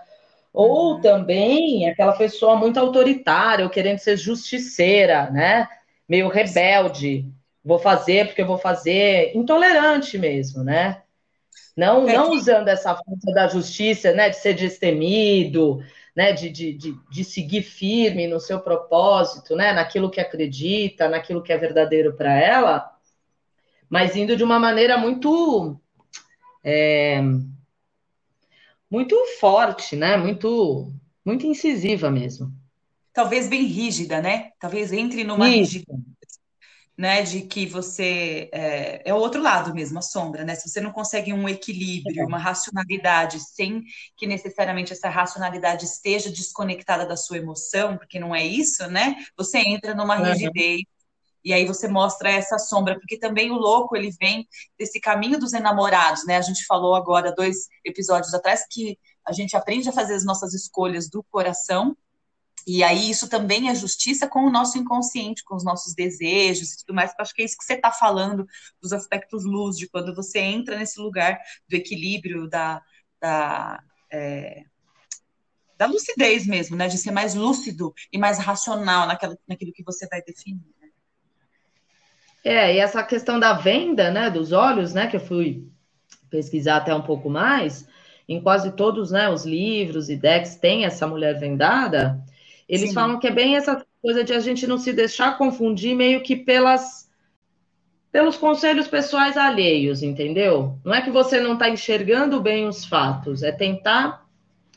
Ou 0.53 0.93
uhum. 0.93 1.01
também 1.01 1.89
aquela 1.89 2.13
pessoa 2.13 2.55
muito 2.55 2.79
autoritária, 2.79 3.65
ou 3.65 3.71
querendo 3.71 3.97
ser 3.97 4.15
justiceira, 4.17 5.31
né? 5.31 5.67
Meio 6.07 6.27
rebelde. 6.27 7.25
Vou 7.65 7.79
fazer 7.79 8.27
porque 8.27 8.43
eu 8.43 8.47
vou 8.47 8.59
fazer. 8.59 9.35
Intolerante 9.35 10.17
mesmo, 10.17 10.63
né? 10.63 11.01
Não, 11.75 12.07
é 12.07 12.13
não 12.13 12.31
usando 12.33 12.67
essa 12.67 12.95
força 12.95 13.31
da 13.33 13.47
justiça, 13.47 14.13
né? 14.13 14.29
De 14.29 14.37
ser 14.37 14.53
destemido, 14.53 15.83
né? 16.15 16.31
De, 16.31 16.49
de, 16.49 16.73
de, 16.73 16.95
de 17.09 17.23
seguir 17.23 17.63
firme 17.63 18.27
no 18.27 18.39
seu 18.39 18.59
propósito, 18.59 19.55
né? 19.55 19.73
Naquilo 19.73 20.11
que 20.11 20.21
acredita, 20.21 21.09
naquilo 21.09 21.41
que 21.41 21.51
é 21.51 21.57
verdadeiro 21.57 22.13
para 22.13 22.31
ela, 22.31 22.91
mas 23.89 24.15
indo 24.15 24.35
de 24.35 24.43
uma 24.43 24.59
maneira 24.59 24.99
muito. 24.99 25.79
É 26.63 27.19
muito 28.93 29.15
forte, 29.39 29.95
né? 29.95 30.15
Muito, 30.15 30.93
muito 31.25 31.47
incisiva 31.47 32.11
mesmo. 32.11 32.53
Talvez 33.11 33.47
bem 33.47 33.63
rígida, 33.63 34.21
né? 34.21 34.51
Talvez 34.59 34.93
entre 34.93 35.23
numa 35.23 35.47
rígida, 35.47 35.91
né? 36.95 37.23
De 37.23 37.41
que 37.41 37.65
você 37.65 38.51
é, 38.53 39.01
é, 39.03 39.11
o 39.11 39.17
outro 39.17 39.41
lado 39.41 39.73
mesmo, 39.73 39.97
a 39.97 40.01
sombra, 40.03 40.43
né? 40.45 40.53
Se 40.53 40.69
você 40.69 40.79
não 40.79 40.91
consegue 40.91 41.33
um 41.33 41.49
equilíbrio, 41.49 42.21
é. 42.21 42.25
uma 42.25 42.37
racionalidade, 42.37 43.39
sem 43.39 43.83
que 44.15 44.27
necessariamente 44.27 44.93
essa 44.93 45.09
racionalidade 45.09 45.85
esteja 45.85 46.29
desconectada 46.29 47.03
da 47.03 47.17
sua 47.17 47.37
emoção, 47.37 47.97
porque 47.97 48.19
não 48.19 48.35
é 48.35 48.45
isso, 48.45 48.85
né? 48.91 49.15
Você 49.35 49.57
entra 49.57 49.95
numa 49.95 50.17
uhum. 50.17 50.21
E 51.43 51.51
aí 51.51 51.65
você 51.65 51.87
mostra 51.87 52.31
essa 52.31 52.57
sombra, 52.57 52.97
porque 52.99 53.17
também 53.17 53.51
o 53.51 53.55
louco 53.55 53.95
ele 53.95 54.11
vem 54.19 54.47
desse 54.77 54.99
caminho 54.99 55.39
dos 55.39 55.53
enamorados, 55.53 56.25
né? 56.25 56.37
A 56.37 56.41
gente 56.41 56.65
falou 56.65 56.95
agora 56.95 57.33
dois 57.33 57.67
episódios 57.83 58.33
atrás 58.33 58.65
que 58.69 58.97
a 59.25 59.31
gente 59.31 59.55
aprende 59.55 59.89
a 59.89 59.93
fazer 59.93 60.15
as 60.15 60.25
nossas 60.25 60.53
escolhas 60.53 61.09
do 61.09 61.23
coração. 61.23 61.95
E 62.65 62.81
aí 62.81 63.09
isso 63.09 63.27
também 63.27 63.69
é 63.69 63.75
justiça 63.75 64.25
com 64.25 64.45
o 64.45 64.49
nosso 64.49 64.77
inconsciente, 64.77 65.43
com 65.43 65.55
os 65.55 65.65
nossos 65.65 65.93
desejos 65.93 66.71
e 66.71 66.77
tudo 66.77 66.95
mais. 66.95 67.11
Eu 67.11 67.17
acho 67.19 67.33
que 67.33 67.41
é 67.41 67.45
isso 67.45 67.57
que 67.57 67.65
você 67.65 67.73
está 67.73 67.91
falando 67.91 68.47
dos 68.81 68.93
aspectos 68.93 69.43
luz, 69.43 69.77
de 69.77 69.89
quando 69.89 70.15
você 70.15 70.39
entra 70.39 70.77
nesse 70.77 70.99
lugar 70.99 71.37
do 71.67 71.75
equilíbrio, 71.75 72.47
da, 72.47 72.81
da 73.19 73.83
é, 74.09 74.63
da 75.77 75.87
lucidez 75.87 76.45
mesmo, 76.45 76.77
né? 76.77 76.87
De 76.87 76.97
ser 76.97 77.11
mais 77.11 77.35
lúcido 77.35 77.93
e 78.11 78.17
mais 78.17 78.37
racional 78.37 79.07
naquela, 79.07 79.37
naquilo 79.47 79.73
que 79.73 79.83
você 79.83 80.07
vai 80.07 80.21
definir. 80.21 80.61
É, 82.43 82.75
e 82.75 82.79
essa 82.79 83.01
questão 83.03 83.39
da 83.39 83.53
venda, 83.53 84.11
né, 84.11 84.29
dos 84.29 84.51
olhos, 84.51 84.93
né, 84.93 85.07
que 85.07 85.15
eu 85.15 85.21
fui 85.21 85.65
pesquisar 86.29 86.77
até 86.77 86.93
um 86.93 87.01
pouco 87.01 87.29
mais, 87.29 87.87
em 88.27 88.41
quase 88.41 88.71
todos, 88.71 89.11
né, 89.11 89.29
os 89.29 89.45
livros 89.45 90.09
e 90.09 90.15
decks 90.15 90.55
tem 90.55 90.83
essa 90.83 91.07
mulher 91.07 91.39
vendada, 91.39 92.19
eles 92.67 92.89
Sim. 92.89 92.95
falam 92.95 93.19
que 93.19 93.27
é 93.27 93.31
bem 93.31 93.55
essa 93.55 93.85
coisa 94.01 94.23
de 94.23 94.33
a 94.33 94.39
gente 94.39 94.67
não 94.67 94.77
se 94.77 94.91
deixar 94.91 95.37
confundir 95.37 95.95
meio 95.95 96.21
que 96.21 96.35
pelas 96.35 97.03
pelos 98.11 98.37
conselhos 98.37 98.87
pessoais 98.87 99.35
alheios, 99.35 100.03
entendeu? 100.03 100.77
Não 100.85 100.93
é 100.93 101.01
que 101.01 101.09
você 101.09 101.39
não 101.39 101.53
está 101.53 101.67
enxergando 101.67 102.39
bem 102.39 102.67
os 102.67 102.85
fatos, 102.85 103.41
é 103.41 103.51
tentar 103.51 104.23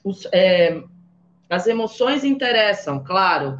os, 0.02 0.26
é, 0.32 0.82
as 1.50 1.66
emoções 1.66 2.24
interessam, 2.24 3.04
claro, 3.04 3.58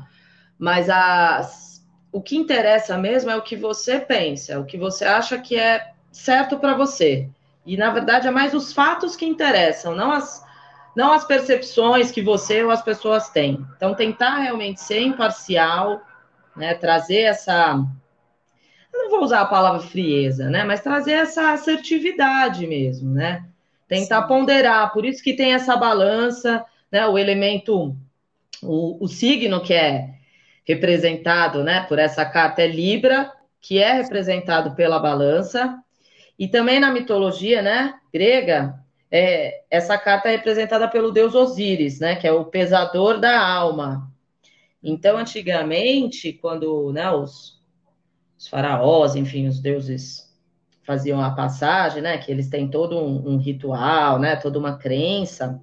mas 0.59 0.89
as, 0.89 1.76
o 2.13 2.21
que 2.21 2.37
interessa 2.37 2.97
mesmo 2.97 3.31
é 3.31 3.37
o 3.37 3.43
que 3.43 3.57
você 3.57 3.99
pensa, 3.99 4.55
é 4.55 4.59
o 4.59 4.65
que 4.65 4.79
você 4.79 5.05
acha 5.05 5.39
que 5.39 5.57
é 5.57 5.93
certo 6.11 6.59
para 6.59 6.75
você. 6.75 7.29
E 7.65 7.77
na 7.77 7.91
verdade 7.91 8.29
é 8.29 8.31
mais 8.31 8.55
os 8.55 8.73
fatos 8.73 9.17
que 9.17 9.27
interessam, 9.27 9.95
não 9.95 10.13
as, 10.13 10.45
não 10.95 11.13
as 11.13 11.25
percepções 11.25 12.11
que 12.11 12.23
você 12.23 12.63
ou 12.63 12.71
as 12.71 12.83
pessoas 12.83 13.29
têm. 13.29 13.67
Então 13.77 13.95
tentar 13.95 14.39
realmente 14.39 14.81
ser 14.81 15.01
imparcial, 15.01 16.01
né, 16.57 16.75
trazer 16.75 17.23
essa 17.23 17.79
eu 18.93 19.03
não 19.03 19.11
vou 19.11 19.25
usar 19.25 19.43
a 19.43 19.47
palavra 19.47 19.81
frieza, 19.81 20.49
né, 20.49 20.65
mas 20.65 20.81
trazer 20.81 21.13
essa 21.13 21.53
assertividade 21.53 22.67
mesmo, 22.67 23.13
né? 23.13 23.45
Tentar 23.87 24.23
Sim. 24.23 24.29
ponderar, 24.29 24.91
por 24.93 25.05
isso 25.05 25.23
que 25.23 25.35
tem 25.35 25.53
essa 25.53 25.77
balança, 25.77 26.65
né, 26.91 27.07
o 27.07 27.19
elemento, 27.19 27.95
o, 28.63 29.05
o 29.05 29.07
signo 29.07 29.61
que 29.63 29.75
é 29.75 30.16
representado 30.67 31.63
né, 31.63 31.83
por 31.89 31.99
essa 31.99 32.25
carta 32.25 32.63
é 32.63 32.67
Libra, 32.67 33.33
que 33.61 33.79
é 33.79 33.93
representado 33.93 34.75
pela 34.75 34.99
balança, 34.99 35.79
e 36.39 36.49
também 36.49 36.81
na 36.81 36.91
mitologia 36.91 37.63
né, 37.63 37.95
grega, 38.13 38.75
é, 39.11 39.63
essa 39.71 39.97
carta 39.97 40.29
é 40.29 40.33
representada 40.33 40.89
pelo 40.89 41.13
deus 41.13 41.35
Osíris, 41.35 42.01
né, 42.01 42.17
que 42.17 42.27
é 42.27 42.33
o 42.33 42.45
pesador 42.45 43.19
da 43.19 43.41
alma. 43.41 44.13
Então, 44.83 45.17
antigamente, 45.17 46.33
quando 46.33 46.93
né, 46.93 47.11
os, 47.11 47.63
os 48.37 48.49
faraós, 48.49 49.15
enfim, 49.15 49.47
os 49.47 49.61
deuses 49.61 50.27
faziam 50.83 51.21
a 51.21 51.31
passagem, 51.31 52.03
né, 52.03 52.19
que 52.19 52.31
eles 52.31 52.49
têm 52.49 52.69
todo 52.69 52.99
um, 52.99 53.35
um 53.35 53.37
ritual, 53.39 54.19
né, 54.19 54.37
toda 54.37 54.59
uma 54.59 54.77
crença, 54.77 55.61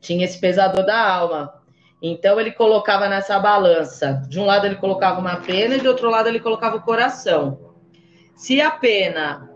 tinha 0.00 0.24
esse 0.24 0.38
pesador 0.38 0.84
da 0.84 1.00
alma. 1.00 1.61
Então 2.02 2.40
ele 2.40 2.50
colocava 2.50 3.08
nessa 3.08 3.38
balança. 3.38 4.22
De 4.28 4.40
um 4.40 4.44
lado 4.44 4.66
ele 4.66 4.74
colocava 4.74 5.20
uma 5.20 5.36
pena 5.36 5.76
e 5.76 5.80
do 5.80 5.88
outro 5.88 6.10
lado 6.10 6.28
ele 6.28 6.40
colocava 6.40 6.76
o 6.76 6.82
coração. 6.82 7.72
Se 8.34 8.60
a 8.60 8.72
pena 8.72 9.48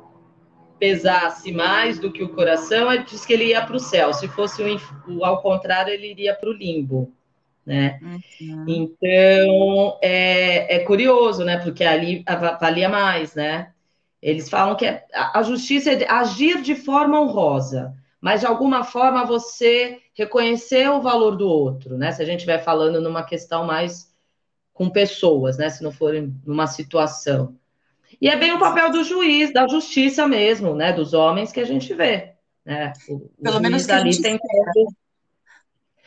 pesasse 0.78 1.50
mais 1.50 1.98
do 1.98 2.12
que 2.12 2.22
o 2.22 2.28
coração, 2.28 2.92
ele 2.92 3.02
diz 3.02 3.26
que 3.26 3.32
ele 3.32 3.46
ia 3.46 3.62
para 3.62 3.76
o 3.76 3.80
céu. 3.80 4.12
Se 4.12 4.28
fosse 4.28 4.62
o, 5.08 5.24
ao 5.24 5.42
contrário, 5.42 5.92
ele 5.92 6.10
iria 6.10 6.34
para 6.34 6.48
o 6.48 6.52
limbo. 6.52 7.12
Né? 7.64 7.98
Uhum. 8.00 8.64
Então 8.68 9.98
é, 10.00 10.76
é, 10.76 10.78
curioso, 10.80 11.44
né? 11.44 11.56
Porque 11.58 11.82
ali 11.82 12.24
valia 12.60 12.88
mais, 12.88 13.34
né? 13.34 13.72
Eles 14.22 14.48
falam 14.48 14.76
que 14.76 14.86
é, 14.86 15.04
a 15.12 15.42
justiça 15.42 15.90
é 15.90 16.08
agir 16.08 16.62
de 16.62 16.76
forma 16.76 17.20
honrosa 17.20 17.92
mas 18.26 18.40
de 18.40 18.46
alguma 18.46 18.82
forma 18.82 19.24
você 19.24 20.00
reconhecer 20.16 20.88
o 20.90 21.02
valor 21.02 21.36
do 21.36 21.46
outro, 21.46 21.98
né? 21.98 22.10
Se 22.10 22.22
a 22.22 22.24
gente 22.24 22.38
estiver 22.38 22.58
falando 22.58 23.00
numa 23.00 23.22
questão 23.22 23.66
mais 23.66 24.10
com 24.72 24.88
pessoas, 24.88 25.58
né? 25.58 25.68
Se 25.68 25.84
não 25.84 25.92
for 25.92 26.14
numa 26.44 26.66
situação. 26.66 27.54
E 28.20 28.28
é 28.28 28.36
bem 28.36 28.52
o 28.52 28.58
papel 28.58 28.90
do 28.90 29.04
juiz, 29.04 29.52
da 29.52 29.68
justiça 29.68 30.26
mesmo, 30.26 30.74
né? 30.74 30.92
Dos 30.92 31.12
homens 31.12 31.52
que 31.52 31.60
a 31.60 31.66
gente 31.66 31.92
vê, 31.92 32.32
né? 32.64 32.94
O, 33.08 33.28
Pelo 33.42 33.58
o 33.58 33.60
menos 33.60 33.84
que 33.84 33.92
ali 33.92 34.20
tem 34.20 34.38
todo... 34.38 34.88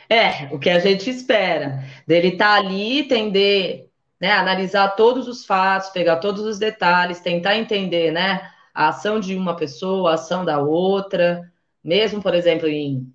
É, 0.09 0.49
o 0.51 0.57
que 0.57 0.71
a 0.71 0.79
gente 0.79 1.07
espera. 1.07 1.83
Dele 2.07 2.29
estar 2.29 2.55
tá 2.55 2.67
ali, 2.67 3.01
entender, 3.01 3.91
né? 4.19 4.31
Analisar 4.31 4.95
todos 4.95 5.27
os 5.27 5.45
fatos, 5.45 5.91
pegar 5.91 6.15
todos 6.15 6.41
os 6.41 6.57
detalhes, 6.57 7.19
tentar 7.19 7.57
entender, 7.57 8.11
né? 8.11 8.49
A 8.73 8.87
ação 8.87 9.19
de 9.19 9.35
uma 9.35 9.55
pessoa, 9.55 10.11
a 10.11 10.13
ação 10.15 10.43
da 10.43 10.59
outra, 10.59 11.51
mesmo, 11.83 12.23
por 12.23 12.33
exemplo, 12.33 12.67
em, 12.67 13.13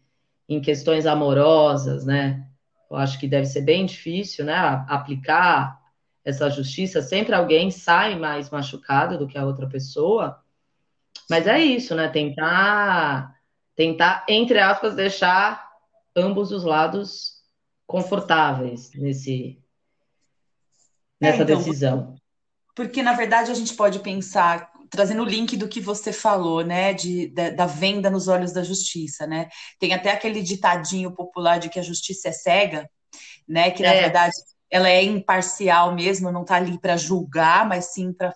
em 0.48 0.60
questões 0.60 1.06
amorosas, 1.06 2.04
né? 2.04 2.46
Eu 2.90 2.96
acho 2.96 3.18
que 3.18 3.26
deve 3.26 3.46
ser 3.46 3.62
bem 3.62 3.86
difícil, 3.86 4.44
né? 4.44 4.54
Aplicar 4.88 5.80
essa 6.24 6.48
justiça. 6.50 7.02
Sempre 7.02 7.34
alguém 7.34 7.70
sai 7.70 8.16
mais 8.18 8.50
machucado 8.50 9.18
do 9.18 9.26
que 9.26 9.38
a 9.38 9.44
outra 9.44 9.68
pessoa. 9.68 10.42
Mas 11.28 11.46
é 11.46 11.58
isso, 11.58 11.94
né? 11.94 12.08
Tentar, 12.08 13.34
tentar, 13.74 14.24
entre 14.28 14.58
aspas, 14.58 14.94
deixar 14.94 15.68
ambos 16.14 16.52
os 16.52 16.64
lados 16.64 17.42
confortáveis 17.86 18.92
nesse, 18.94 19.58
nessa 21.20 21.40
é, 21.40 21.42
então, 21.42 21.56
decisão. 21.56 22.14
Porque, 22.74 23.02
na 23.02 23.12
verdade, 23.12 23.50
a 23.50 23.54
gente 23.54 23.74
pode 23.74 24.00
pensar 24.00 24.72
trazendo 24.90 25.22
o 25.22 25.26
link 25.26 25.56
do 25.56 25.68
que 25.68 25.80
você 25.80 26.12
falou, 26.12 26.64
né, 26.64 26.92
de, 26.92 27.28
da, 27.28 27.50
da, 27.50 27.66
venda 27.66 28.10
nos 28.10 28.28
olhos 28.28 28.52
da 28.52 28.62
justiça, 28.62 29.26
né? 29.26 29.48
Tem 29.78 29.92
até 29.92 30.10
aquele 30.10 30.42
ditadinho 30.42 31.12
popular 31.12 31.58
de 31.58 31.68
que 31.68 31.78
a 31.78 31.82
justiça 31.82 32.28
é 32.28 32.32
cega, 32.32 32.90
né? 33.48 33.70
Que 33.70 33.82
na 33.82 33.94
é. 33.94 34.02
verdade 34.02 34.34
ela 34.70 34.88
é 34.88 35.02
imparcial 35.02 35.94
mesmo, 35.94 36.32
não 36.32 36.42
está 36.42 36.56
ali 36.56 36.78
para 36.80 36.96
julgar, 36.96 37.68
mas 37.68 37.92
sim 37.92 38.12
para 38.12 38.34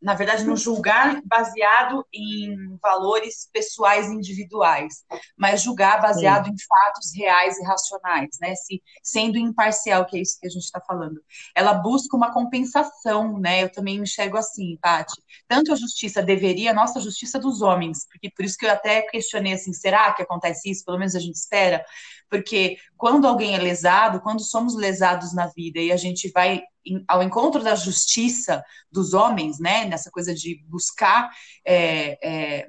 na 0.00 0.14
verdade, 0.14 0.44
não 0.44 0.56
julgar 0.56 1.20
baseado 1.24 2.06
em 2.12 2.76
valores 2.80 3.48
pessoais 3.52 4.10
individuais, 4.10 5.04
mas 5.36 5.62
julgar 5.62 6.00
baseado 6.00 6.46
Sim. 6.46 6.52
em 6.52 6.56
fatos 6.66 7.12
reais 7.16 7.58
e 7.58 7.64
racionais, 7.64 8.38
né? 8.40 8.54
Se, 8.54 8.80
sendo 9.02 9.38
imparcial, 9.38 10.06
que 10.06 10.16
é 10.16 10.20
isso 10.20 10.38
que 10.40 10.46
a 10.46 10.50
gente 10.50 10.64
está 10.64 10.80
falando. 10.80 11.20
Ela 11.54 11.74
busca 11.74 12.16
uma 12.16 12.32
compensação, 12.32 13.38
né? 13.38 13.64
Eu 13.64 13.72
também 13.72 13.96
me 13.96 14.04
enxergo 14.04 14.36
assim, 14.36 14.78
Tati. 14.80 15.20
Tanto 15.48 15.72
a 15.72 15.76
justiça 15.76 16.22
deveria, 16.22 16.70
a 16.70 16.74
nossa 16.74 17.00
justiça 17.00 17.38
dos 17.38 17.60
homens, 17.60 18.06
porque 18.06 18.30
por 18.30 18.44
isso 18.44 18.56
que 18.56 18.66
eu 18.66 18.70
até 18.70 19.02
questionei 19.02 19.54
assim, 19.54 19.72
será 19.72 20.12
que 20.12 20.22
acontece 20.22 20.70
isso? 20.70 20.84
Pelo 20.84 20.98
menos 20.98 21.16
a 21.16 21.20
gente 21.20 21.34
espera, 21.34 21.84
porque 22.30 22.76
quando 22.96 23.26
alguém 23.26 23.54
é 23.54 23.58
lesado, 23.58 24.20
quando 24.20 24.42
somos 24.42 24.74
lesados 24.74 25.32
na 25.34 25.46
vida 25.46 25.80
e 25.80 25.92
a 25.92 25.96
gente 25.96 26.30
vai 26.30 26.62
ao 27.06 27.22
encontro 27.22 27.62
da 27.62 27.74
justiça 27.74 28.62
dos 28.90 29.12
homens, 29.14 29.58
né, 29.58 29.84
nessa 29.84 30.10
coisa 30.10 30.34
de 30.34 30.62
buscar 30.66 31.30
é, 31.66 32.18
é, 32.26 32.66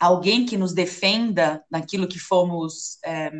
alguém 0.00 0.44
que 0.44 0.56
nos 0.56 0.72
defenda 0.72 1.64
naquilo 1.70 2.08
que 2.08 2.18
fomos 2.18 2.98
é, 3.04 3.30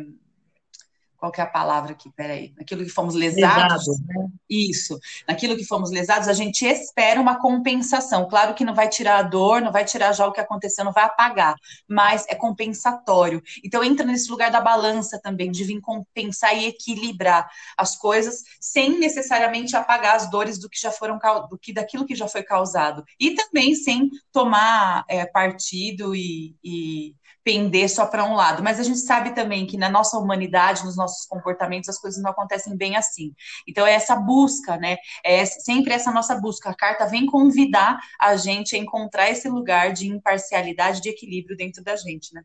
qual 1.19 1.31
que 1.31 1.41
é 1.41 1.43
a 1.43 1.47
palavra 1.47 1.91
aqui? 1.91 2.09
Peraí. 2.15 2.53
Naquilo 2.57 2.83
que 2.83 2.89
fomos 2.89 3.13
lesados. 3.13 3.87
Lesado, 3.87 4.05
né? 4.07 4.27
Isso. 4.49 4.97
Naquilo 5.27 5.57
que 5.57 5.65
fomos 5.65 5.91
lesados, 5.91 6.29
a 6.29 6.33
gente 6.33 6.65
espera 6.65 7.19
uma 7.19 7.39
compensação. 7.39 8.27
Claro 8.29 8.53
que 8.53 8.63
não 8.63 8.73
vai 8.73 8.87
tirar 8.87 9.17
a 9.17 9.23
dor, 9.23 9.61
não 9.61 9.71
vai 9.71 9.83
tirar 9.83 10.13
já 10.13 10.25
o 10.25 10.31
que 10.31 10.39
aconteceu, 10.39 10.85
não 10.85 10.93
vai 10.93 11.03
apagar, 11.03 11.55
mas 11.87 12.25
é 12.29 12.35
compensatório. 12.35 13.43
Então 13.63 13.83
entra 13.83 14.05
nesse 14.05 14.31
lugar 14.31 14.49
da 14.49 14.61
balança 14.61 15.19
também, 15.21 15.51
de 15.51 15.63
vir 15.65 15.81
compensar 15.81 16.55
e 16.57 16.65
equilibrar 16.65 17.49
as 17.77 17.97
coisas 17.97 18.43
sem 18.59 18.97
necessariamente 18.97 19.75
apagar 19.75 20.15
as 20.15 20.29
dores 20.29 20.57
do 20.57 20.69
que 20.69 20.79
já 20.79 20.91
foram 20.91 21.19
do 21.49 21.57
que 21.57 21.73
daquilo 21.73 22.05
que 22.05 22.15
já 22.15 22.27
foi 22.29 22.43
causado. 22.43 23.03
E 23.19 23.31
também 23.31 23.75
sem 23.75 24.09
tomar 24.31 25.03
é, 25.09 25.25
partido 25.25 26.15
e, 26.15 26.55
e 26.63 27.13
pender 27.49 27.89
só 27.89 28.05
para 28.05 28.23
um 28.23 28.35
lado. 28.35 28.61
Mas 28.61 28.79
a 28.79 28.83
gente 28.83 28.99
sabe 28.99 29.33
também 29.33 29.65
que 29.65 29.75
na 29.75 29.89
nossa 29.89 30.19
humanidade, 30.19 30.85
nos 30.85 30.95
nossos 30.95 31.25
comportamentos, 31.25 31.89
as 31.89 31.97
coisas 31.97 32.21
não 32.21 32.29
acontecem 32.29 32.77
bem 32.77 32.95
assim. 32.95 33.33
Então 33.67 33.87
é 33.87 33.93
essa 33.93 34.15
busca, 34.15 34.77
né? 34.77 34.97
É 35.23 35.43
sempre 35.45 35.91
essa 35.91 36.11
nossa 36.11 36.39
busca. 36.39 36.69
A 36.69 36.75
carta 36.75 37.07
vem 37.07 37.25
convidar 37.25 37.99
a 38.21 38.35
gente 38.35 38.75
a 38.75 38.79
encontrar 38.79 39.31
esse 39.31 39.49
lugar 39.49 39.93
de 39.93 40.07
imparcialidade, 40.07 41.01
de 41.01 41.09
equilíbrio 41.09 41.57
dentro 41.57 41.83
da 41.83 41.95
gente, 41.95 42.35
né? 42.35 42.43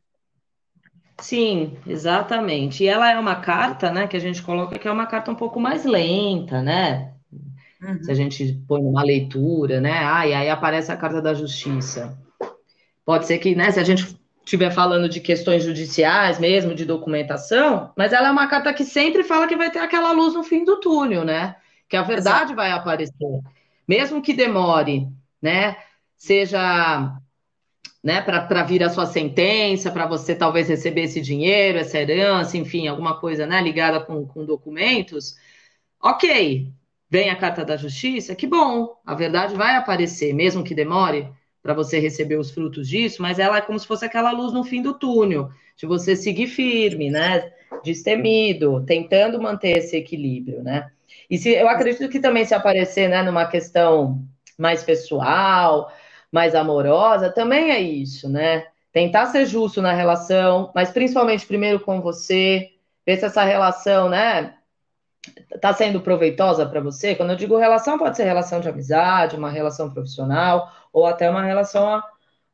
Sim, 1.19 1.77
exatamente. 1.87 2.83
E 2.83 2.89
ela 2.89 3.11
é 3.11 3.19
uma 3.19 3.37
carta, 3.37 3.93
né, 3.93 4.07
que 4.07 4.17
a 4.17 4.21
gente 4.21 4.43
coloca 4.43 4.79
que 4.79 4.89
é 4.89 4.91
uma 4.91 5.07
carta 5.07 5.31
um 5.31 5.35
pouco 5.35 5.61
mais 5.61 5.85
lenta, 5.85 6.63
né? 6.63 7.13
Uhum. 7.83 8.03
Se 8.03 8.11
a 8.11 8.15
gente 8.15 8.65
põe 8.67 8.83
numa 8.83 9.05
leitura, 9.05 9.83
né? 9.83 9.99
Ah, 10.03 10.27
e 10.27 10.33
aí 10.33 10.49
aparece 10.49 10.91
a 10.91 10.97
carta 10.97 11.21
da 11.21 11.35
justiça. 11.35 12.19
Pode 13.05 13.27
ser 13.27 13.37
que, 13.37 13.55
né, 13.55 13.71
se 13.71 13.79
a 13.79 13.85
gente 13.85 14.24
estiver 14.45 14.71
falando 14.71 15.09
de 15.09 15.21
questões 15.21 15.65
judiciais 15.65 16.39
mesmo, 16.39 16.75
de 16.75 16.85
documentação, 16.85 17.93
mas 17.97 18.13
ela 18.13 18.29
é 18.29 18.31
uma 18.31 18.47
carta 18.47 18.73
que 18.75 18.85
sempre 18.85 19.25
fala 19.25 19.47
que 19.49 19.57
vai 19.57 19.71
ter 19.71 19.79
aquela 19.79 20.13
luz 20.13 20.35
no 20.35 20.45
fim 20.45 20.65
do 20.65 20.81
túnel, 20.81 21.25
né? 21.25 21.57
Que 21.89 21.97
a 21.97 22.03
verdade 22.03 22.53
Exato. 22.53 22.57
vai 22.57 22.71
aparecer. 22.71 23.41
Mesmo 23.89 24.23
que 24.23 24.35
demore, 24.35 25.09
né? 25.41 25.77
Seja 26.17 27.19
né, 28.03 28.21
para 28.21 28.63
vir 28.65 28.83
a 28.85 28.91
sua 28.91 29.07
sentença, 29.07 29.91
para 29.91 30.07
você 30.07 30.35
talvez 30.35 30.69
receber 30.69 31.05
esse 31.05 31.23
dinheiro, 31.23 31.79
essa 31.79 31.99
herança, 31.99 32.59
enfim, 32.59 32.87
alguma 32.87 33.19
coisa 33.19 33.47
né, 33.47 33.63
ligada 33.63 33.99
com, 33.99 34.27
com 34.27 34.45
documentos, 34.45 35.37
ok, 36.03 36.71
vem 37.09 37.31
a 37.31 37.37
carta 37.37 37.65
da 37.65 37.79
justiça, 37.79 38.35
que 38.35 38.47
bom, 38.47 39.01
a 39.07 39.15
verdade 39.15 39.55
vai 39.55 39.75
aparecer, 39.77 40.35
mesmo 40.35 40.63
que 40.63 40.75
demore 40.75 41.33
para 41.65 41.73
você 41.73 41.99
receber 41.99 42.37
os 42.37 42.51
frutos 42.51 42.87
disso, 42.87 43.23
mas 43.23 43.39
ela 43.39 43.57
é 43.57 43.63
como 43.63 43.79
se 43.79 43.87
fosse 43.87 44.05
aquela 44.05 44.31
luz 44.31 44.53
no 44.53 44.63
fim 44.63 44.83
do 44.83 44.93
túnel, 44.93 45.49
de 45.75 45.87
você 45.87 46.15
seguir 46.15 46.47
firme, 46.47 47.11
né, 47.11 47.51
destemido, 47.83 48.85
tentando 48.85 49.41
manter 49.41 49.79
esse 49.79 49.97
equilíbrio, 49.97 50.63
né. 50.63 50.91
E 51.31 51.39
se, 51.39 51.49
eu 51.49 51.67
acredito 51.67 52.11
que 52.11 52.21
também 52.21 52.45
se 52.45 52.55
aparecer, 52.55 53.09
né, 53.09 53.23
numa 53.23 53.47
questão 53.47 54.23
mais 54.59 54.83
pessoal, 54.83 55.91
mais 56.31 56.55
amorosa, 56.55 57.33
também 57.33 57.71
é 57.71 57.81
isso, 57.81 58.29
né? 58.29 58.67
Tentar 58.93 59.27
ser 59.27 59.47
justo 59.47 59.81
na 59.81 59.93
relação, 59.93 60.71
mas 60.75 60.91
principalmente 60.91 61.47
primeiro 61.47 61.81
com 61.81 62.03
você, 62.03 62.73
ver 63.07 63.17
se 63.17 63.25
essa 63.25 63.43
relação, 63.43 64.11
né, 64.11 64.55
tá 65.63 65.73
sendo 65.73 66.01
proveitosa 66.03 66.67
para 66.67 66.81
você. 66.81 67.15
Quando 67.15 67.31
eu 67.31 67.37
digo 67.37 67.57
relação, 67.57 67.99
pode 67.99 68.17
ser 68.17 68.25
relação 68.25 68.61
de 68.61 68.69
amizade, 68.69 69.37
uma 69.37 69.51
relação 69.51 69.91
profissional 69.91 70.71
ou 70.95 71.05
até 71.05 71.29
uma 71.29 71.45
relação, 71.45 72.01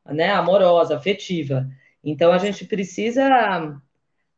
né, 0.05 0.31
amorosa, 0.31 0.97
afetiva. 0.97 1.65
Então 2.03 2.33
a 2.33 2.39
gente 2.39 2.65
precisa 2.65 3.23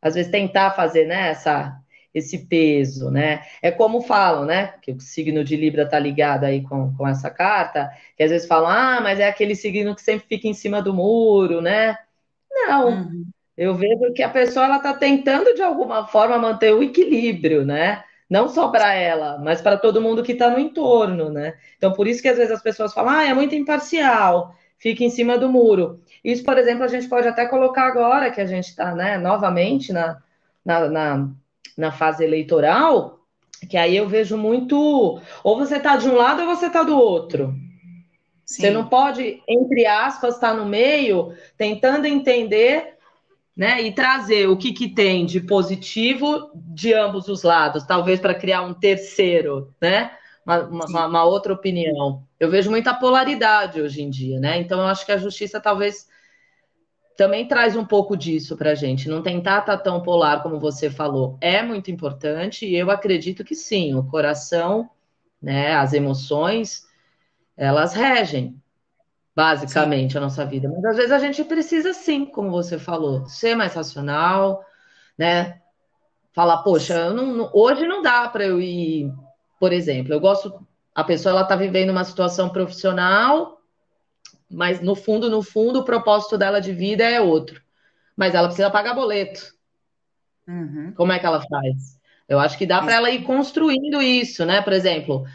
às 0.01 0.15
vezes 0.15 0.29
tentar 0.29 0.71
fazer, 0.71 1.07
né, 1.07 1.29
essa 1.29 1.79
esse 2.13 2.45
peso, 2.45 3.09
né? 3.09 3.41
É 3.59 3.71
como 3.71 4.01
falam, 4.01 4.45
né? 4.45 4.75
Que 4.83 4.91
o 4.91 4.99
signo 4.99 5.43
de 5.43 5.55
Libra 5.55 5.89
tá 5.89 5.97
ligado 5.97 6.43
aí 6.43 6.61
com, 6.61 6.95
com 6.95 7.07
essa 7.07 7.29
carta, 7.29 7.89
que 8.15 8.21
às 8.21 8.29
vezes 8.29 8.47
falam, 8.47 8.69
ah, 8.69 9.01
mas 9.01 9.19
é 9.19 9.27
aquele 9.27 9.55
signo 9.55 9.95
que 9.95 10.01
sempre 10.01 10.27
fica 10.27 10.47
em 10.47 10.53
cima 10.53 10.79
do 10.79 10.93
muro, 10.93 11.59
né? 11.59 11.97
Não, 12.51 12.89
uhum. 12.89 13.25
eu 13.57 13.73
vejo 13.73 14.13
que 14.13 14.21
a 14.21 14.29
pessoa 14.29 14.65
ela 14.65 14.79
tá 14.79 14.93
tentando 14.93 15.55
de 15.55 15.63
alguma 15.63 16.05
forma 16.07 16.37
manter 16.37 16.71
o 16.71 16.83
equilíbrio, 16.83 17.65
né? 17.65 18.03
Não 18.33 18.49
só 18.49 18.69
para 18.69 18.93
ela, 18.95 19.37
mas 19.37 19.61
para 19.61 19.77
todo 19.77 20.01
mundo 20.01 20.23
que 20.23 20.31
está 20.31 20.49
no 20.49 20.57
entorno, 20.57 21.29
né? 21.29 21.53
Então, 21.77 21.93
por 21.93 22.07
isso 22.07 22.19
que 22.19 22.27
às 22.27 22.37
vezes 22.37 22.51
as 22.51 22.63
pessoas 22.63 22.91
falam, 22.91 23.13
ah, 23.13 23.23
é 23.25 23.33
muito 23.33 23.53
imparcial, 23.53 24.55
fica 24.79 25.03
em 25.03 25.09
cima 25.11 25.37
do 25.37 25.47
muro. 25.47 26.01
Isso, 26.23 26.43
por 26.43 26.57
exemplo, 26.57 26.83
a 26.83 26.87
gente 26.87 27.07
pode 27.07 27.27
até 27.27 27.45
colocar 27.45 27.85
agora 27.85 28.31
que 28.31 28.41
a 28.41 28.45
gente 28.47 28.69
está, 28.69 28.95
né, 28.95 29.19
novamente 29.19 29.93
na, 29.93 30.17
na, 30.65 30.89
na 30.89 31.29
na 31.77 31.91
fase 31.91 32.23
eleitoral, 32.23 33.19
que 33.69 33.77
aí 33.77 33.95
eu 33.95 34.07
vejo 34.07 34.37
muito. 34.37 35.19
Ou 35.43 35.57
você 35.57 35.77
está 35.77 35.95
de 35.95 36.07
um 36.07 36.15
lado 36.15 36.41
ou 36.41 36.55
você 36.55 36.67
está 36.67 36.83
do 36.83 36.97
outro. 36.97 37.53
Sim. 38.45 38.61
Você 38.61 38.69
não 38.71 38.87
pode, 38.87 39.41
entre 39.47 39.85
aspas, 39.85 40.35
estar 40.35 40.49
tá 40.49 40.53
no 40.53 40.65
meio, 40.65 41.33
tentando 41.57 42.05
entender 42.05 42.97
né, 43.55 43.81
e 43.81 43.93
trazer 43.93 44.47
o 44.47 44.57
que, 44.57 44.73
que 44.73 44.89
tem 44.89 45.25
de 45.25 45.39
positivo 45.39 46.51
de 46.55 46.93
ambos 46.93 47.27
os 47.27 47.43
lados, 47.43 47.83
talvez 47.83 48.19
para 48.19 48.33
criar 48.33 48.63
um 48.63 48.73
terceiro, 48.73 49.73
né? 49.79 50.11
Uma, 50.45 50.59
uma, 50.63 51.07
uma, 51.07 51.23
outra 51.23 51.53
opinião. 51.53 52.27
Eu 52.37 52.49
vejo 52.49 52.69
muita 52.69 52.93
polaridade 52.93 53.79
hoje 53.79 54.01
em 54.01 54.09
dia, 54.09 54.39
né? 54.39 54.57
Então 54.57 54.79
eu 54.79 54.87
acho 54.87 55.05
que 55.05 55.11
a 55.11 55.17
justiça 55.17 55.61
talvez 55.61 56.09
também 57.15 57.47
traz 57.47 57.75
um 57.75 57.85
pouco 57.85 58.17
disso 58.17 58.57
para 58.57 58.71
a 58.71 58.75
gente. 58.75 59.07
Não 59.07 59.21
tentar 59.21 59.59
estar 59.59 59.77
tá 59.77 59.83
tão 59.83 60.01
polar 60.01 60.41
como 60.43 60.59
você 60.59 60.89
falou 60.89 61.37
é 61.39 61.61
muito 61.61 61.91
importante 61.91 62.65
e 62.65 62.75
eu 62.75 62.91
acredito 62.91 63.43
que 63.43 63.55
sim, 63.55 63.93
o 63.95 64.03
coração, 64.03 64.89
né, 65.41 65.75
as 65.75 65.93
emoções, 65.93 66.85
elas 67.55 67.93
regem 67.93 68.61
basicamente 69.35 70.13
sim. 70.13 70.17
a 70.17 70.21
nossa 70.21 70.45
vida. 70.45 70.69
Mas 70.69 70.83
às 70.85 70.95
vezes 70.97 71.11
a 71.11 71.19
gente 71.19 71.43
precisa 71.43 71.93
sim, 71.93 72.25
como 72.25 72.51
você 72.51 72.77
falou, 72.77 73.25
ser 73.25 73.55
mais 73.55 73.73
racional, 73.73 74.63
né? 75.17 75.59
Falar, 76.33 76.57
poxa, 76.63 77.11
não, 77.11 77.49
hoje 77.53 77.85
não 77.85 78.01
dá 78.01 78.27
para 78.27 78.45
eu 78.45 78.59
ir, 78.59 79.11
por 79.59 79.71
exemplo, 79.71 80.13
eu 80.13 80.19
gosto, 80.19 80.65
a 80.95 81.03
pessoa 81.03 81.31
ela 81.31 81.41
está 81.43 81.55
vivendo 81.55 81.91
uma 81.91 82.03
situação 82.03 82.49
profissional 82.49 83.59
mas 84.53 84.79
no 84.81 84.95
fundo, 84.95 85.29
no 85.29 85.41
fundo, 85.41 85.79
o 85.79 85.83
propósito 85.83 86.37
dela 86.37 86.61
de 86.61 86.71
vida 86.71 87.03
é 87.03 87.19
outro. 87.19 87.61
Mas 88.15 88.35
ela 88.35 88.47
precisa 88.47 88.69
pagar 88.69 88.93
boleto. 88.93 89.51
Uhum. 90.47 90.93
Como 90.95 91.11
é 91.11 91.17
que 91.17 91.25
ela 91.25 91.41
faz? 91.41 91.99
Eu 92.29 92.39
acho 92.39 92.57
que 92.57 92.65
dá 92.65 92.81
para 92.81 92.93
ela 92.93 93.09
ir 93.09 93.23
construindo 93.23 94.01
isso, 94.01 94.45
né? 94.45 94.61
Por 94.61 94.71
exemplo, 94.71 95.25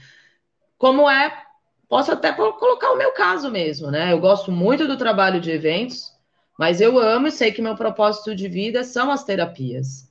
como 0.78 1.10
é. 1.10 1.47
Posso 1.88 2.12
até 2.12 2.32
colocar 2.32 2.92
o 2.92 2.98
meu 2.98 3.12
caso 3.12 3.50
mesmo, 3.50 3.90
né? 3.90 4.12
Eu 4.12 4.20
gosto 4.20 4.52
muito 4.52 4.86
do 4.86 4.96
trabalho 4.96 5.40
de 5.40 5.50
eventos, 5.50 6.12
mas 6.58 6.80
eu 6.80 6.98
amo 6.98 7.28
e 7.28 7.32
sei 7.32 7.50
que 7.50 7.62
meu 7.62 7.74
propósito 7.74 8.34
de 8.34 8.46
vida 8.46 8.84
são 8.84 9.10
as 9.10 9.24
terapias. 9.24 10.08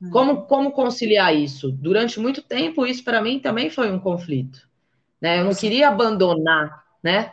Uhum. 0.00 0.10
Como, 0.10 0.42
como 0.42 0.70
conciliar 0.70 1.34
isso? 1.34 1.72
Durante 1.72 2.20
muito 2.20 2.40
tempo, 2.40 2.86
isso 2.86 3.02
para 3.02 3.20
mim 3.20 3.40
também 3.40 3.68
foi 3.68 3.90
um 3.90 3.98
conflito. 3.98 4.68
Né? 5.20 5.40
Eu 5.40 5.44
não 5.44 5.54
queria 5.54 5.88
abandonar, 5.88 6.84
né? 7.02 7.32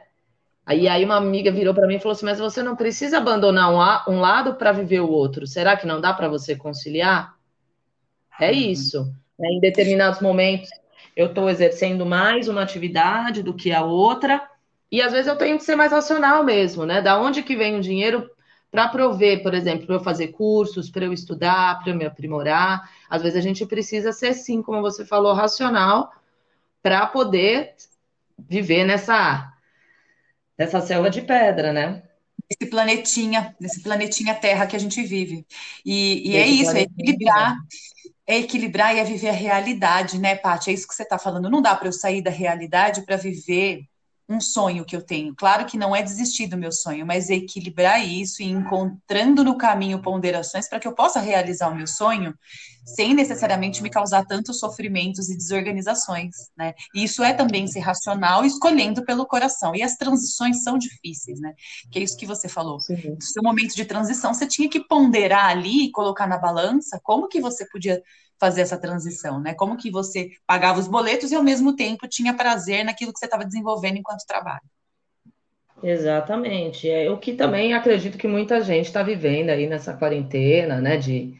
Aí, 0.66 0.88
aí 0.88 1.06
uma 1.06 1.18
amiga 1.18 1.52
virou 1.52 1.76
para 1.76 1.86
mim 1.86 1.96
e 1.96 2.00
falou 2.00 2.14
assim: 2.14 2.26
Mas 2.26 2.40
você 2.40 2.64
não 2.64 2.76
precisa 2.76 3.20
abandonar 3.20 3.72
um, 4.10 4.16
um 4.16 4.20
lado 4.20 4.56
para 4.56 4.72
viver 4.72 5.02
o 5.02 5.12
outro. 5.12 5.46
Será 5.46 5.78
que 5.78 5.86
não 5.86 6.02
dá 6.02 6.12
para 6.12 6.28
você 6.28 6.56
conciliar? 6.56 7.36
É 8.40 8.50
uhum. 8.50 8.58
isso. 8.58 9.04
Né? 9.38 9.48
Em 9.50 9.60
determinados 9.60 10.20
momentos, 10.22 10.70
eu 11.16 11.28
estou 11.28 11.50
exercendo 11.50 12.06
mais 12.06 12.48
uma 12.48 12.62
atividade 12.62 13.42
do 13.42 13.54
que 13.54 13.72
a 13.72 13.84
outra. 13.84 14.48
E 14.92 15.02
às 15.02 15.12
vezes 15.12 15.28
eu 15.28 15.38
tenho 15.38 15.58
que 15.58 15.64
ser 15.64 15.76
mais 15.76 15.92
racional 15.92 16.44
mesmo, 16.44 16.86
né? 16.86 17.02
Da 17.02 17.20
onde 17.20 17.42
que 17.42 17.56
vem 17.56 17.78
o 17.78 17.82
dinheiro 17.82 18.30
para 18.70 18.90
prover, 18.90 19.42
por 19.42 19.54
exemplo, 19.54 19.86
para 19.86 19.96
eu 19.96 20.00
fazer 20.02 20.30
cursos, 20.30 20.90
para 20.90 21.06
eu 21.06 21.14
estudar, 21.14 21.80
para 21.80 21.92
eu 21.92 21.96
me 21.96 22.06
aprimorar. 22.06 22.90
Às 23.10 23.22
vezes 23.22 23.38
a 23.38 23.42
gente 23.42 23.66
precisa 23.66 24.12
ser, 24.12 24.34
sim, 24.34 24.62
como 24.62 24.82
você 24.82 25.06
falou, 25.06 25.34
racional 25.34 26.12
para 26.84 27.06
poder 27.08 27.74
viver 28.38 28.84
nessa 28.84 29.52
dessa 30.58 30.82
selva 30.82 31.10
de 31.10 31.22
pedra, 31.22 31.74
né? 31.74 32.04
Esse 32.50 32.70
planetinha, 32.70 33.56
desse 33.60 33.82
planetinha 33.82 34.36
Terra 34.36 34.68
que 34.68 34.76
a 34.76 34.80
gente 34.80 35.02
vive. 35.04 35.46
E, 35.86 36.32
e 36.32 36.36
é 36.36 36.46
isso, 36.46 36.72
é 36.72 36.82
equilibrar, 36.82 37.56
é 38.28 38.38
equilibrar 38.38 38.96
e 38.96 39.00
é 39.00 39.04
viver 39.04 39.30
a 39.30 39.34
realidade, 39.34 40.20
né, 40.20 40.36
Paty? 40.36 40.70
É 40.70 40.74
isso 40.74 40.88
que 40.88 40.96
você 40.96 41.04
está 41.04 41.18
falando. 41.18 41.50
Não 41.50 41.62
dá 41.62 41.76
para 41.76 41.88
eu 41.88 41.94
sair 41.94 42.22
da 42.22 42.32
realidade 42.32 43.06
para 43.06 43.18
viver 43.18 43.86
um 44.28 44.42
sonho 44.42 44.84
que 44.84 44.96
eu 44.96 45.02
tenho. 45.02 45.36
Claro 45.36 45.66
que 45.66 45.78
não 45.78 45.96
é 45.96 46.02
desistir 46.02 46.48
do 46.48 46.58
meu 46.58 46.72
sonho, 46.72 47.06
mas 47.06 47.30
é 47.30 47.36
equilibrar 47.36 48.04
isso 48.04 48.42
e 48.42 48.46
encontrando 48.46 49.44
no 49.44 49.58
caminho 49.58 50.02
ponderações 50.02 50.68
para 50.68 50.80
que 50.80 50.88
eu 50.88 50.94
possa 50.94 51.20
realizar 51.20 51.70
o 51.70 51.76
meu 51.76 51.86
sonho 51.86 52.34
sem 52.86 53.14
necessariamente 53.14 53.82
me 53.82 53.90
causar 53.90 54.26
tantos 54.26 54.60
sofrimentos 54.60 55.30
e 55.30 55.36
desorganizações, 55.36 56.36
né? 56.56 56.74
E 56.94 57.04
isso 57.04 57.24
é 57.24 57.34
também 57.34 57.68
ser 57.68 57.80
racional, 57.80 58.46
escolhendo 58.46 59.04
pelo 59.04 59.26
coração. 59.26 59.76
E 59.76 59.82
as 59.82 59.96
transições 59.96 60.64
são 60.64 60.78
difíceis, 60.78 61.40
né? 61.40 61.54
Que 61.92 62.00
é 62.00 62.04
isso 62.04 62.18
que 62.18 62.26
você 62.26 62.48
falou. 62.48 62.78
No 62.78 63.22
seu 63.22 63.42
momento 63.44 63.76
de 63.76 63.86
transição, 63.86 64.34
você 64.34 64.46
tinha 64.46 64.70
que 64.70 64.80
ponderar 64.80 65.50
ali 65.50 65.86
e 65.86 65.92
colocar 65.92 66.28
na 66.28 66.38
balança 66.38 67.00
como 67.04 67.28
que 67.28 67.42
você 67.42 67.68
podia 67.68 68.02
fazer 68.40 68.62
essa 68.62 68.78
transição, 68.78 69.40
né? 69.40 69.54
Como 69.54 69.78
que 69.78 69.90
você 69.90 70.30
pagava 70.46 70.80
os 70.80 70.88
boletos 70.88 71.32
e 71.32 71.36
ao 71.36 71.44
mesmo 71.44 71.76
tempo 71.76 72.08
tinha 72.08 72.34
prazer 72.34 72.84
naquilo 72.86 73.12
que 73.12 73.20
você 73.20 73.26
estava 73.26 73.46
desenvolvendo 73.46 73.98
enquanto 73.98 74.26
trabalho. 74.28 74.62
Exatamente. 75.82 76.90
É 76.90 77.10
o 77.10 77.18
que 77.18 77.34
também 77.34 77.74
acredito 77.74 78.18
que 78.18 78.28
muita 78.28 78.62
gente 78.62 78.86
está 78.86 79.04
vivendo 79.04 79.50
aí 79.50 79.68
nessa 79.68 79.94
quarentena, 79.94 80.82
né? 80.82 80.98
De, 80.98 81.34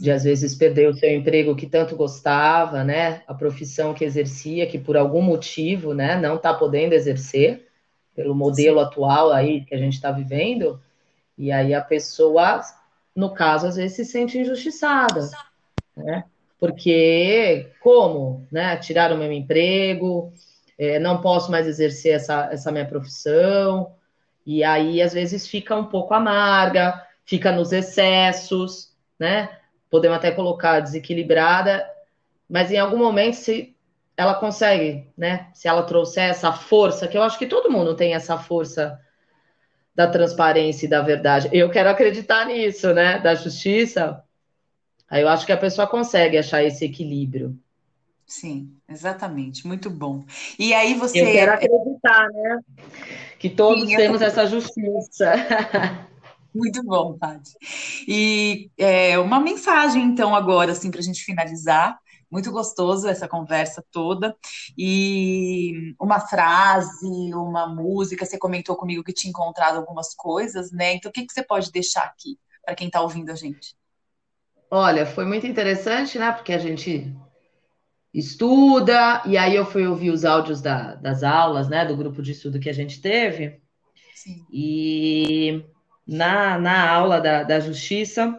de 0.00 0.10
às 0.10 0.24
vezes 0.24 0.54
perder 0.54 0.88
o 0.88 0.94
seu 0.94 1.10
emprego 1.10 1.56
que 1.56 1.66
tanto 1.66 1.96
gostava, 1.96 2.84
né? 2.84 3.22
A 3.26 3.34
profissão 3.34 3.92
que 3.92 4.04
exercia, 4.04 4.66
que 4.66 4.78
por 4.78 4.96
algum 4.96 5.20
motivo, 5.20 5.92
né, 5.92 6.16
não 6.16 6.36
está 6.36 6.54
podendo 6.54 6.92
exercer, 6.92 7.68
pelo 8.14 8.34
modelo 8.34 8.78
Sim. 8.78 8.84
atual 8.84 9.32
aí 9.32 9.64
que 9.64 9.74
a 9.74 9.78
gente 9.78 9.94
está 9.94 10.12
vivendo. 10.12 10.80
E 11.36 11.50
aí 11.50 11.74
a 11.74 11.80
pessoa, 11.80 12.60
no 13.16 13.34
caso, 13.34 13.66
às 13.66 13.76
vezes 13.76 13.96
se 13.96 14.04
sente 14.04 14.38
injustiçada 14.38 15.30
né? 15.96 16.24
Porque 16.58 17.70
como, 17.80 18.46
né? 18.50 18.76
Tirar 18.76 19.12
o 19.12 19.18
meu 19.18 19.32
emprego, 19.32 20.32
é, 20.78 20.98
não 20.98 21.20
posso 21.20 21.50
mais 21.50 21.66
exercer 21.66 22.14
essa, 22.14 22.48
essa 22.52 22.70
minha 22.70 22.86
profissão, 22.86 23.94
e 24.46 24.62
aí 24.62 25.02
às 25.02 25.12
vezes 25.12 25.46
fica 25.46 25.76
um 25.76 25.86
pouco 25.86 26.14
amarga, 26.14 27.04
fica 27.24 27.52
nos 27.52 27.72
excessos, 27.72 28.92
né? 29.18 29.58
Podemos 29.92 30.16
até 30.16 30.30
colocar 30.30 30.80
desequilibrada, 30.80 31.86
mas 32.48 32.70
em 32.70 32.78
algum 32.78 32.96
momento 32.96 33.34
se 33.34 33.76
ela 34.16 34.34
consegue, 34.34 35.06
né? 35.14 35.50
Se 35.52 35.68
ela 35.68 35.82
trouxer 35.82 36.30
essa 36.30 36.50
força, 36.50 37.06
que 37.06 37.18
eu 37.18 37.22
acho 37.22 37.38
que 37.38 37.46
todo 37.46 37.70
mundo 37.70 37.94
tem 37.94 38.14
essa 38.14 38.38
força 38.38 38.98
da 39.94 40.06
transparência 40.06 40.86
e 40.86 40.88
da 40.88 41.02
verdade. 41.02 41.50
Eu 41.52 41.68
quero 41.68 41.90
acreditar 41.90 42.46
nisso, 42.46 42.94
né? 42.94 43.18
Da 43.18 43.34
justiça. 43.34 44.24
Aí 45.10 45.20
eu 45.20 45.28
acho 45.28 45.44
que 45.44 45.52
a 45.52 45.58
pessoa 45.58 45.86
consegue 45.86 46.38
achar 46.38 46.64
esse 46.64 46.86
equilíbrio. 46.86 47.54
Sim, 48.26 48.72
exatamente. 48.88 49.66
Muito 49.66 49.90
bom. 49.90 50.24
E 50.58 50.72
aí 50.72 50.94
você. 50.94 51.20
Eu 51.20 51.32
quero 51.32 51.52
acreditar, 51.52 52.30
né? 52.30 52.60
Que 53.38 53.50
todos 53.50 53.90
Sim, 53.90 53.96
temos 53.96 54.22
essa 54.22 54.46
justiça. 54.46 55.34
Muito 56.54 56.82
bom, 56.82 57.16
Paty. 57.18 57.52
E 58.06 58.70
é, 58.76 59.18
uma 59.18 59.40
mensagem, 59.40 60.02
então, 60.02 60.34
agora, 60.34 60.72
assim, 60.72 60.90
para 60.90 61.00
a 61.00 61.04
gente 61.04 61.24
finalizar. 61.24 61.98
Muito 62.30 62.50
gostoso 62.50 63.08
essa 63.08 63.28
conversa 63.28 63.84
toda. 63.90 64.34
E 64.76 65.94
uma 66.00 66.18
frase, 66.18 67.34
uma 67.34 67.66
música, 67.66 68.24
você 68.24 68.38
comentou 68.38 68.74
comigo 68.74 69.04
que 69.04 69.12
tinha 69.12 69.30
encontrado 69.30 69.76
algumas 69.76 70.14
coisas, 70.14 70.72
né? 70.72 70.94
Então, 70.94 71.10
o 71.10 71.12
que, 71.12 71.26
que 71.26 71.32
você 71.32 71.42
pode 71.42 71.70
deixar 71.70 72.04
aqui 72.04 72.38
para 72.64 72.74
quem 72.74 72.86
está 72.86 73.02
ouvindo 73.02 73.30
a 73.30 73.34
gente? 73.34 73.76
Olha, 74.70 75.04
foi 75.04 75.26
muito 75.26 75.46
interessante, 75.46 76.18
né? 76.18 76.32
Porque 76.32 76.54
a 76.54 76.58
gente 76.58 77.14
estuda, 78.14 79.22
e 79.26 79.36
aí 79.36 79.54
eu 79.54 79.64
fui 79.66 79.86
ouvir 79.86 80.10
os 80.10 80.24
áudios 80.24 80.60
da, 80.60 80.94
das 80.94 81.22
aulas, 81.22 81.68
né, 81.68 81.84
do 81.84 81.96
grupo 81.96 82.22
de 82.22 82.32
estudo 82.32 82.60
que 82.60 82.68
a 82.68 82.72
gente 82.72 83.00
teve. 83.00 83.60
Sim. 84.14 84.46
E 84.52 85.64
na, 86.06 86.58
na 86.58 86.90
aula 86.90 87.20
da, 87.20 87.42
da 87.42 87.60
justiça 87.60 88.38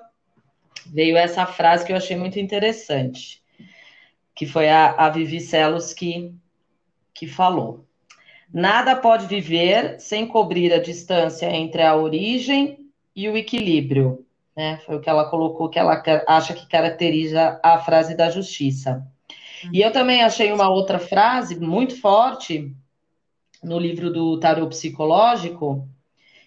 veio 0.85 1.17
essa 1.17 1.45
frase 1.45 1.85
que 1.85 1.91
eu 1.91 1.97
achei 1.97 2.15
muito 2.15 2.39
interessante, 2.39 3.41
que 4.35 4.45
foi 4.45 4.69
a, 4.69 4.91
a 4.91 5.09
Vivi 5.09 5.39
Celos 5.39 5.93
que, 5.93 6.33
que 7.13 7.27
falou. 7.27 7.85
Nada 8.53 8.95
pode 8.95 9.25
viver 9.25 9.99
sem 9.99 10.27
cobrir 10.27 10.71
a 10.73 10.81
distância 10.81 11.47
entre 11.47 11.81
a 11.81 11.95
origem 11.95 12.79
e 13.15 13.27
o 13.27 13.35
equilíbrio. 13.35 14.25
Né? 14.55 14.79
Foi 14.85 14.95
o 14.95 14.99
que 14.99 15.09
ela 15.09 15.29
colocou, 15.29 15.69
que 15.69 15.79
ela 15.79 16.01
acha 16.27 16.53
que 16.53 16.67
caracteriza 16.67 17.59
a 17.63 17.79
frase 17.79 18.15
da 18.15 18.29
justiça. 18.29 19.07
E 19.71 19.81
eu 19.81 19.91
também 19.91 20.21
achei 20.21 20.51
uma 20.51 20.69
outra 20.69 20.99
frase 20.99 21.59
muito 21.59 21.99
forte 21.99 22.75
no 23.63 23.79
livro 23.79 24.11
do 24.11 24.39
Tarot 24.39 24.69
Psicológico, 24.69 25.87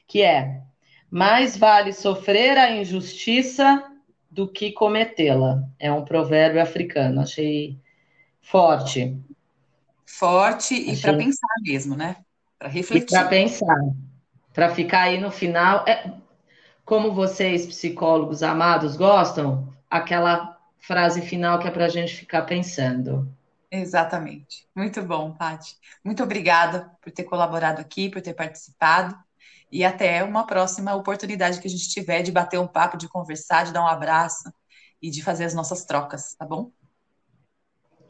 que 0.07 0.23
é: 0.23 0.63
mais 1.11 1.57
vale 1.57 1.93
sofrer 1.93 2.59
a 2.59 2.71
injustiça 2.71 3.85
do 4.31 4.47
que 4.47 4.73
cometê-la. 4.73 5.63
É 5.79 5.91
um 5.91 6.05
provérbio 6.05 6.61
africano, 6.61 7.21
achei 7.21 7.79
forte. 8.43 9.17
Forte 10.05 10.75
achei... 10.75 10.95
e 10.95 11.01
para 11.01 11.17
pensar 11.17 11.55
mesmo, 11.63 11.97
né? 11.97 12.17
Para 12.59 12.69
refletir. 12.69 13.17
Para 13.17 13.29
pensar. 13.29 13.81
Para 14.53 14.75
ficar 14.75 15.03
aí 15.03 15.21
no 15.21 15.31
final. 15.31 15.85
É... 15.87 16.13
Como 16.85 17.13
vocês, 17.13 17.67
psicólogos 17.67 18.45
amados, 18.45 18.97
gostam, 18.97 19.75
aquela 19.91 20.57
frase 20.79 21.21
final 21.21 21.59
que 21.59 21.67
é 21.67 21.71
para 21.71 21.87
a 21.87 21.89
gente 21.89 22.15
ficar 22.15 22.43
pensando. 22.43 23.29
Exatamente. 23.71 24.69
Muito 24.75 25.03
bom, 25.03 25.33
Paty. 25.33 25.77
Muito 26.05 26.23
obrigada 26.23 26.91
por 27.03 27.11
ter 27.11 27.25
colaborado 27.25 27.81
aqui, 27.81 28.09
por 28.09 28.23
ter 28.23 28.35
participado. 28.35 29.19
E 29.77 29.85
até 29.85 30.25
uma 30.25 30.47
próxima 30.47 30.95
oportunidade 30.95 31.61
que 31.61 31.69
a 31.69 31.71
gente 31.71 31.91
tiver 31.91 32.23
de 32.23 32.33
bater 32.33 32.59
um 32.59 32.67
papo, 32.67 32.97
de 32.97 33.07
conversar, 33.07 33.67
de 33.67 33.75
dar 33.75 33.83
um 33.83 33.87
abraço 33.87 34.51
e 35.03 35.11
de 35.11 35.23
fazer 35.23 35.45
as 35.45 35.53
nossas 35.53 35.85
trocas, 35.85 36.35
tá 36.35 36.47
bom? 36.47 36.71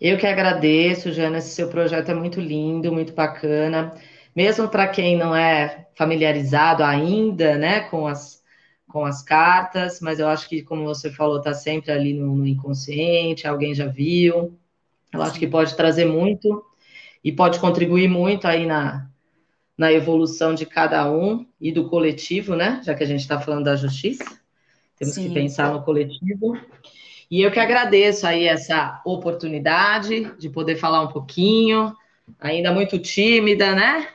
Eu 0.01 0.17
que 0.17 0.29
agradeço, 0.29 1.11
Jana. 1.11 1.39
Esse 1.39 1.57
seu 1.57 1.69
projeto 1.69 2.09
é 2.09 2.15
muito 2.15 2.41
lindo, 2.41 2.93
muito 2.93 3.13
bacana. 3.13 3.93
Mesmo 4.33 4.69
para 4.69 4.87
quem 4.87 5.17
não 5.17 5.35
é 5.35 5.89
familiarizado 5.97 6.85
ainda, 6.85 7.59
né, 7.59 7.81
com 7.81 8.07
as 8.07 8.41
com 8.87 9.05
as 9.05 9.21
cartas, 9.21 9.99
mas 10.01 10.21
eu 10.21 10.29
acho 10.29 10.49
que, 10.49 10.63
como 10.63 10.85
você 10.85 11.11
falou, 11.11 11.39
está 11.39 11.53
sempre 11.53 11.91
ali 11.91 12.15
no, 12.15 12.37
no, 12.37 12.47
inconsciente, 12.47 13.45
alguém 13.45 13.75
já 13.75 13.89
viu. 13.89 14.57
Eu 15.13 15.21
acho 15.21 15.37
que 15.37 15.49
pode 15.49 15.75
trazer 15.75 16.05
muito 16.05 16.65
e 17.25 17.33
pode 17.33 17.59
contribuir 17.59 18.09
muito 18.09 18.47
aí 18.47 18.65
na, 18.67 19.11
na 19.77 19.93
evolução 19.93 20.55
de 20.55 20.65
cada 20.65 21.11
um 21.11 21.47
e 21.61 21.71
do 21.71 21.89
coletivo, 21.89 22.57
né? 22.57 22.81
Já 22.85 22.95
que 22.95 23.05
a 23.05 23.07
gente 23.07 23.21
está 23.21 23.39
falando 23.39 23.65
da 23.65 23.77
justiça, 23.77 24.25
temos 24.99 25.15
Sim. 25.15 25.29
que 25.29 25.35
pensar 25.35 25.73
no 25.73 25.83
coletivo. 25.83 26.59
E 27.31 27.43
eu 27.43 27.51
que 27.51 27.61
agradeço 27.61 28.27
aí 28.27 28.47
essa 28.47 29.03
oportunidade 29.05 30.33
de 30.39 30.49
poder 30.49 30.77
falar 30.77 31.03
um 31.03 31.09
pouquinho, 31.09 31.95
ainda 32.41 32.73
muito 32.73 32.99
tímida, 32.99 33.75
né? 33.75 34.09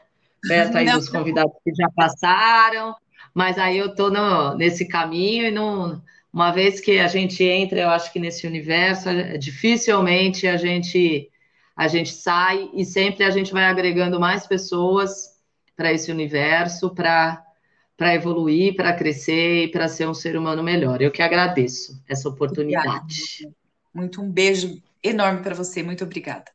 Perto 0.48 0.78
aí 0.78 0.86
Não. 0.86 0.98
dos 0.98 1.10
convidados 1.10 1.54
que 1.64 1.74
já 1.76 1.90
passaram, 1.96 2.96
mas 3.34 3.58
aí 3.60 3.78
eu 3.78 3.88
estou 3.88 4.10
nesse 4.56 4.88
caminho 4.88 5.46
e 5.46 5.52
não, 5.52 6.02
uma 6.34 6.52
vez 6.52 6.80
que 6.80 6.98
a 7.00 7.08
gente 7.08 7.44
entra, 7.44 7.82
eu 7.82 7.90
acho 7.90 8.12
que 8.12 8.20
nesse 8.20 8.48
universo, 8.48 9.10
dificilmente 9.38 10.48
a 10.48 10.58
gente 10.58 11.28
a 11.76 11.88
gente 11.88 12.10
sai 12.10 12.70
e 12.74 12.84
sempre 12.84 13.24
a 13.24 13.30
gente 13.30 13.52
vai 13.52 13.64
agregando 13.64 14.20
mais 14.20 14.46
pessoas 14.46 15.31
para 15.82 15.92
esse 15.92 16.12
universo, 16.12 16.94
para 16.94 17.44
para 17.98 18.16
evoluir, 18.16 18.76
para 18.76 18.94
crescer 18.94 19.66
e 19.66 19.68
para 19.68 19.88
ser 19.88 20.08
um 20.08 20.14
ser 20.14 20.36
humano 20.36 20.64
melhor. 20.64 21.04
Eu 21.04 21.12
que 21.12 21.22
agradeço 21.22 22.02
essa 22.08 22.28
oportunidade. 22.30 22.90
Obrigada. 22.90 23.56
Muito 23.94 24.22
um 24.24 24.32
beijo 24.32 24.82
enorme 25.04 25.44
para 25.44 25.54
você. 25.54 25.84
Muito 25.84 26.04
obrigada. 26.04 26.46